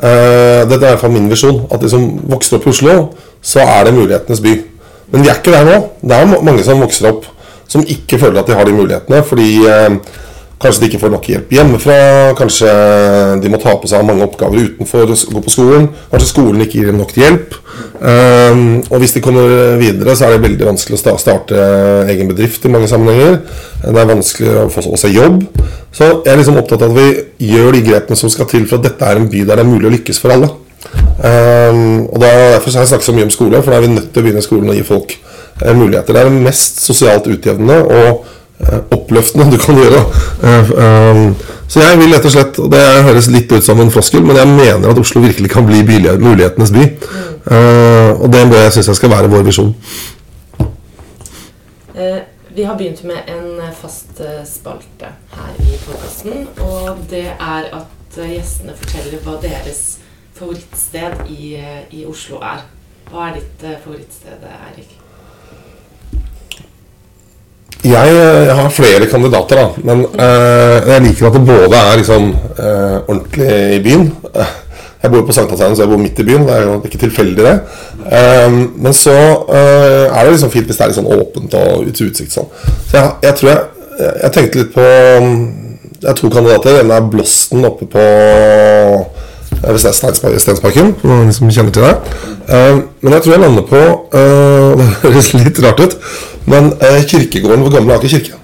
Uh, 0.00 0.64
dette 0.68 0.80
er 0.80 0.86
i 0.86 0.92
hvert 0.94 1.02
fall 1.02 1.12
min 1.12 1.28
visjon. 1.30 1.64
At 1.72 1.82
de 1.82 1.90
som 1.92 2.06
vokser 2.30 2.58
opp 2.58 2.68
i 2.68 2.72
Oslo, 2.72 2.96
så 3.42 3.64
er 3.64 3.88
det 3.88 3.96
mulighetenes 3.96 4.42
by. 4.44 4.56
Men 5.10 5.24
vi 5.24 5.30
er 5.30 5.40
ikke 5.40 5.54
der 5.54 5.66
nå. 5.66 5.76
Det 6.00 6.16
er 6.16 6.42
mange 6.46 6.64
som 6.64 6.80
vokser 6.80 7.10
opp 7.10 7.28
som 7.70 7.84
ikke 7.86 8.18
føler 8.18 8.40
at 8.40 8.50
de 8.50 8.56
har 8.58 8.66
de 8.66 8.74
mulighetene. 8.74 9.22
Fordi 9.26 9.50
eh, 9.68 9.96
kanskje 10.60 10.82
de 10.82 10.90
ikke 10.90 11.00
får 11.02 11.12
nok 11.14 11.28
hjelp 11.30 11.54
hjemmefra. 11.54 11.96
Kanskje 12.38 12.70
de 13.42 13.52
må 13.52 13.60
ta 13.62 13.74
på 13.80 13.90
seg 13.90 14.06
mange 14.06 14.26
oppgaver 14.26 14.70
utenfor 14.70 15.10
å 15.10 15.18
gå 15.34 15.42
på 15.46 15.54
skolen. 15.54 15.88
Kanskje 16.12 16.30
skolen 16.30 16.64
ikke 16.64 16.80
gir 16.80 16.90
dem 16.90 17.00
nok 17.00 17.16
hjelp. 17.16 17.56
Eh, 18.00 18.62
og 18.90 18.96
hvis 19.00 19.16
de 19.16 19.24
kommer 19.24 19.76
videre, 19.80 20.16
så 20.16 20.28
er 20.28 20.36
det 20.36 20.44
veldig 20.44 20.70
vanskelig 20.72 21.00
å 21.00 21.18
starte 21.20 21.66
egen 22.12 22.30
bedrift 22.32 22.64
i 22.64 22.72
mange 22.72 22.90
sammenhenger. 22.90 23.40
Det 23.82 23.94
er 23.94 24.10
vanskelig 24.14 24.56
å 24.64 24.70
få 24.72 24.96
seg 25.00 25.16
jobb. 25.16 25.44
Så 25.96 26.06
jeg 26.06 26.32
er 26.32 26.38
liksom 26.38 26.58
opptatt 26.60 26.84
av 26.86 26.92
at 26.92 27.00
vi 27.00 27.52
gjør 27.54 27.74
de 27.74 27.86
grepene 27.88 28.18
som 28.18 28.30
skal 28.32 28.48
til 28.50 28.66
for 28.68 28.78
at 28.78 28.90
dette 28.90 29.06
er 29.06 29.18
en 29.18 29.30
by 29.30 29.46
der 29.46 29.58
det 29.58 29.64
er 29.64 29.70
mulig 29.70 29.88
å 29.88 29.94
lykkes 29.96 30.20
for 30.22 30.36
alle. 30.36 30.50
Ehm, 31.24 32.06
og 32.08 32.20
Derfor 32.20 32.70
har 32.70 32.84
jeg 32.84 32.92
snakket 32.92 33.08
så 33.08 33.12
mye 33.16 33.26
om 33.28 33.32
skole, 33.34 33.62
for 33.62 33.72
da 33.72 33.80
er 33.80 33.86
vi 33.86 33.94
nødt 33.94 34.12
til 34.12 34.22
å 34.22 34.26
begynne 34.26 34.44
skolen 34.44 34.70
og 34.72 34.78
gi 34.78 34.84
folk 34.86 35.16
eh, 35.16 35.74
muligheter. 35.76 36.14
Det 36.14 36.22
er 36.22 36.30
det 36.30 36.44
mest 36.46 36.80
sosialt 36.84 37.28
utjevnende 37.30 37.80
og 37.84 38.28
oppløftende 38.90 39.50
du 39.52 39.58
kan 39.58 39.78
gjøre. 39.78 40.04
Eh, 40.44 40.70
ehm, 40.84 41.34
så 41.70 41.80
jeg 41.80 41.98
vil 41.98 42.14
rett 42.14 42.24
og 42.24 42.32
slett, 42.34 42.56
Det 42.72 42.80
høres 43.06 43.30
litt 43.30 43.52
ut 43.52 43.64
som 43.64 43.80
en 43.80 43.90
floskel, 43.90 44.22
men 44.22 44.36
jeg 44.36 44.48
mener 44.48 44.90
at 44.90 44.98
Oslo 44.98 45.20
virkelig 45.20 45.50
kan 45.50 45.66
bli 45.66 45.82
mulighetenes 45.82 46.70
by. 46.70 46.86
Eh, 47.50 48.10
og 48.20 48.32
det 48.32 48.50
bør 48.50 48.62
jeg 48.62 48.72
synes 48.72 48.88
jeg 48.88 48.96
skal 48.96 49.10
være 49.10 49.30
vår 49.30 49.42
visjon. 49.42 49.74
Eh, 51.94 52.20
vi 52.54 52.62
har 52.62 52.76
begynt 52.76 53.04
med 53.04 53.28
en 53.28 53.60
eh, 53.60 53.72
fast 53.72 54.20
eh, 54.20 54.44
spalte 54.44 55.12
her 55.32 55.54
i 55.60 55.78
podkasten, 55.86 56.48
og 56.60 56.98
det 57.10 57.26
er 57.26 57.70
at 57.72 58.18
eh, 58.18 58.34
gjestene 58.36 58.76
forteller 58.76 59.22
hva 59.24 59.38
deres 59.42 59.98
favorittsted 60.34 61.24
i, 61.28 61.54
eh, 61.54 61.82
i 61.90 62.04
Oslo 62.06 62.42
er. 62.42 62.66
Hva 63.10 63.28
er 63.28 63.40
ditt 63.40 63.64
eh, 63.64 63.78
favorittsted, 63.84 64.44
Eirik? 64.68 64.99
Jeg, 67.84 68.08
eh, 68.12 68.50
har 68.56 68.68
flere 68.70 69.06
kandidater, 69.08 69.56
da. 69.56 69.68
Men 69.88 70.02
eh, 70.20 70.88
jeg 70.90 71.04
liker 71.06 71.30
at 71.30 71.38
det 71.38 71.46
både 71.48 71.78
er 71.78 72.00
liksom 72.02 72.26
eh, 72.58 72.98
ordentlig 73.08 73.54
i 73.78 73.80
byen. 73.84 74.10
Eh, 74.34 74.58
Jeg 75.02 75.10
bor 75.14 75.22
på 75.24 75.32
Sankthanshaugen, 75.32 75.76
så 75.76 75.82
jeg 75.82 75.88
bor 75.88 75.96
midt 75.96 76.18
i 76.20 76.24
byen. 76.28 76.42
Det 76.44 76.54
er 76.54 76.66
jo 76.66 76.74
ikke 76.84 76.98
tilfeldig, 77.00 77.44
det. 77.44 77.54
Eh, 78.12 78.52
men 78.84 78.92
så 78.92 79.14
eh, 79.48 80.12
er 80.12 80.24
det 80.26 80.34
liksom 80.34 80.50
fint 80.52 80.68
hvis 80.68 80.76
det 80.76 80.84
er 80.84 80.90
litt 80.92 80.98
sånn 80.98 81.08
åpent 81.14 81.56
og 81.56 81.86
ut 81.86 81.96
til 81.96 82.10
utsikt 82.10 82.36
sånn. 82.36 82.50
Så 82.90 82.98
jeg, 82.98 83.14
jeg 83.24 83.38
tror 83.38 83.50
jeg, 83.50 83.62
jeg, 84.02 84.32
tenkte 84.34 84.60
litt 84.60 84.74
på 84.74 84.84
Jeg 84.84 86.08
har 86.08 86.18
to 86.20 86.28
kandidater. 86.32 86.82
Den 86.82 86.92
er 86.92 87.08
Blåsten 87.12 87.64
oppe 87.64 87.88
på 87.88 88.04
ved 89.62 90.40
Stensparken, 90.40 90.94
for 91.00 91.10
noen 91.10 91.32
som 91.34 91.50
kjenner 91.52 91.72
til 91.74 91.84
det. 91.84 91.94
Eh, 92.48 92.76
men 93.00 93.14
jeg 93.16 93.22
tror 93.22 93.34
jeg 93.34 93.42
lander 93.44 93.66
på 93.68 93.80
eh, 94.16 94.84
Det 95.02 95.12
høres 95.14 95.32
litt 95.36 95.60
rart 95.64 95.82
ut, 95.84 95.96
men 96.50 96.72
eh, 96.80 97.02
kirkegården 97.08 97.64
ved 97.66 97.76
Gamle 97.76 97.98
Aker 97.98 98.14
kirke. 98.14 98.38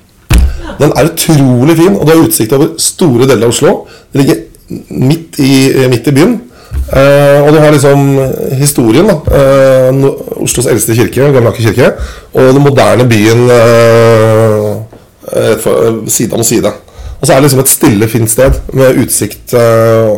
Den 0.76 0.92
er 0.92 1.09
utrolig 1.09 1.76
fin, 1.79 1.94
og 1.96 2.05
du 2.05 2.12
har 2.12 2.20
utsikt 2.20 2.52
over 2.52 2.74
store 2.81 3.29
deler 3.29 3.46
av 3.48 3.55
Oslo. 3.55 3.79
Det 4.12 4.20
ligger 4.20 4.42
midt 4.90 5.38
i, 5.40 5.55
midt 5.88 6.11
i 6.11 6.12
byen. 6.12 6.35
Og 6.87 7.48
du 7.55 7.57
har 7.59 7.72
liksom 7.72 8.02
historien. 8.61 9.09
da 9.09 10.11
Oslos 10.37 10.68
eldste 10.68 10.94
kirke, 10.94 11.31
Gamle 11.33 11.48
Aker 11.48 11.70
kirke, 11.70 11.88
og 12.35 12.52
den 12.52 12.62
moderne 12.62 13.09
byen 13.09 13.48
side 16.12 16.37
om 16.37 16.44
side. 16.44 16.74
Og 17.20 17.26
så 17.26 17.33
er 17.33 17.37
det 17.40 17.46
liksom 17.46 17.61
et 17.62 17.70
stille, 17.72 18.09
fint 18.12 18.31
sted 18.31 18.59
med 18.76 18.98
utsikt 19.02 19.55
eh, 19.57 20.11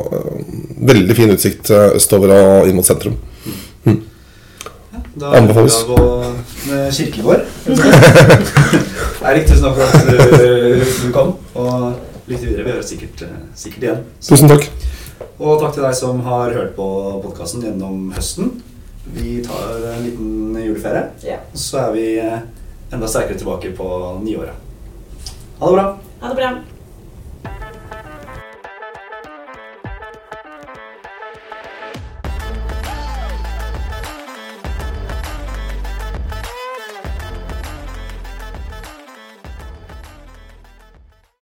Veldig 0.88 1.14
fin 1.18 1.30
utsikt 1.34 1.70
eh, 1.74 1.94
østover 1.98 2.32
og 2.34 2.68
inn 2.70 2.76
mot 2.78 2.86
sentrum. 2.86 3.16
Da 5.18 5.32
Anbefales. 5.34 5.74
er 5.82 5.86
vi 5.88 5.94
på 5.96 6.02
med 6.68 6.92
kirkegård. 6.94 7.40
Eirik, 9.26 9.48
tusen 9.48 9.64
takk 9.64 9.74
for 9.74 9.82
at 9.82 10.06
du, 10.06 10.84
du 11.02 11.08
kom. 11.14 11.32
Og 11.58 11.88
lykke 12.28 12.38
til 12.44 12.52
videre. 12.52 12.66
Vi 12.68 12.74
høres 12.76 12.92
sikkert, 12.92 13.24
eh, 13.26 13.40
sikkert 13.58 13.86
igjen. 13.88 14.04
Tusen 14.22 14.52
takk. 14.52 14.68
Og 15.42 15.58
takk 15.62 15.74
til 15.74 15.82
deg 15.88 15.96
som 15.98 16.22
har 16.26 16.54
hørt 16.54 16.76
på 16.78 16.86
podkasten 17.24 17.66
gjennom 17.66 18.12
høsten. 18.14 18.52
Vi 19.16 19.40
tar 19.46 19.82
en 19.96 20.04
liten 20.06 20.54
juleferie, 20.68 21.08
Ja. 21.26 21.38
og 21.50 21.58
så 21.58 21.78
er 21.88 21.92
vi 21.96 22.06
enda 22.92 23.08
sterkere 23.10 23.38
tilbake 23.40 23.72
på 23.74 23.86
nyåret. 24.22 24.54
Ha 25.58 25.66
det 25.66 25.74
bra. 25.80 25.86
Ha 26.22 26.28
det 26.28 26.36
bra. 26.38 26.50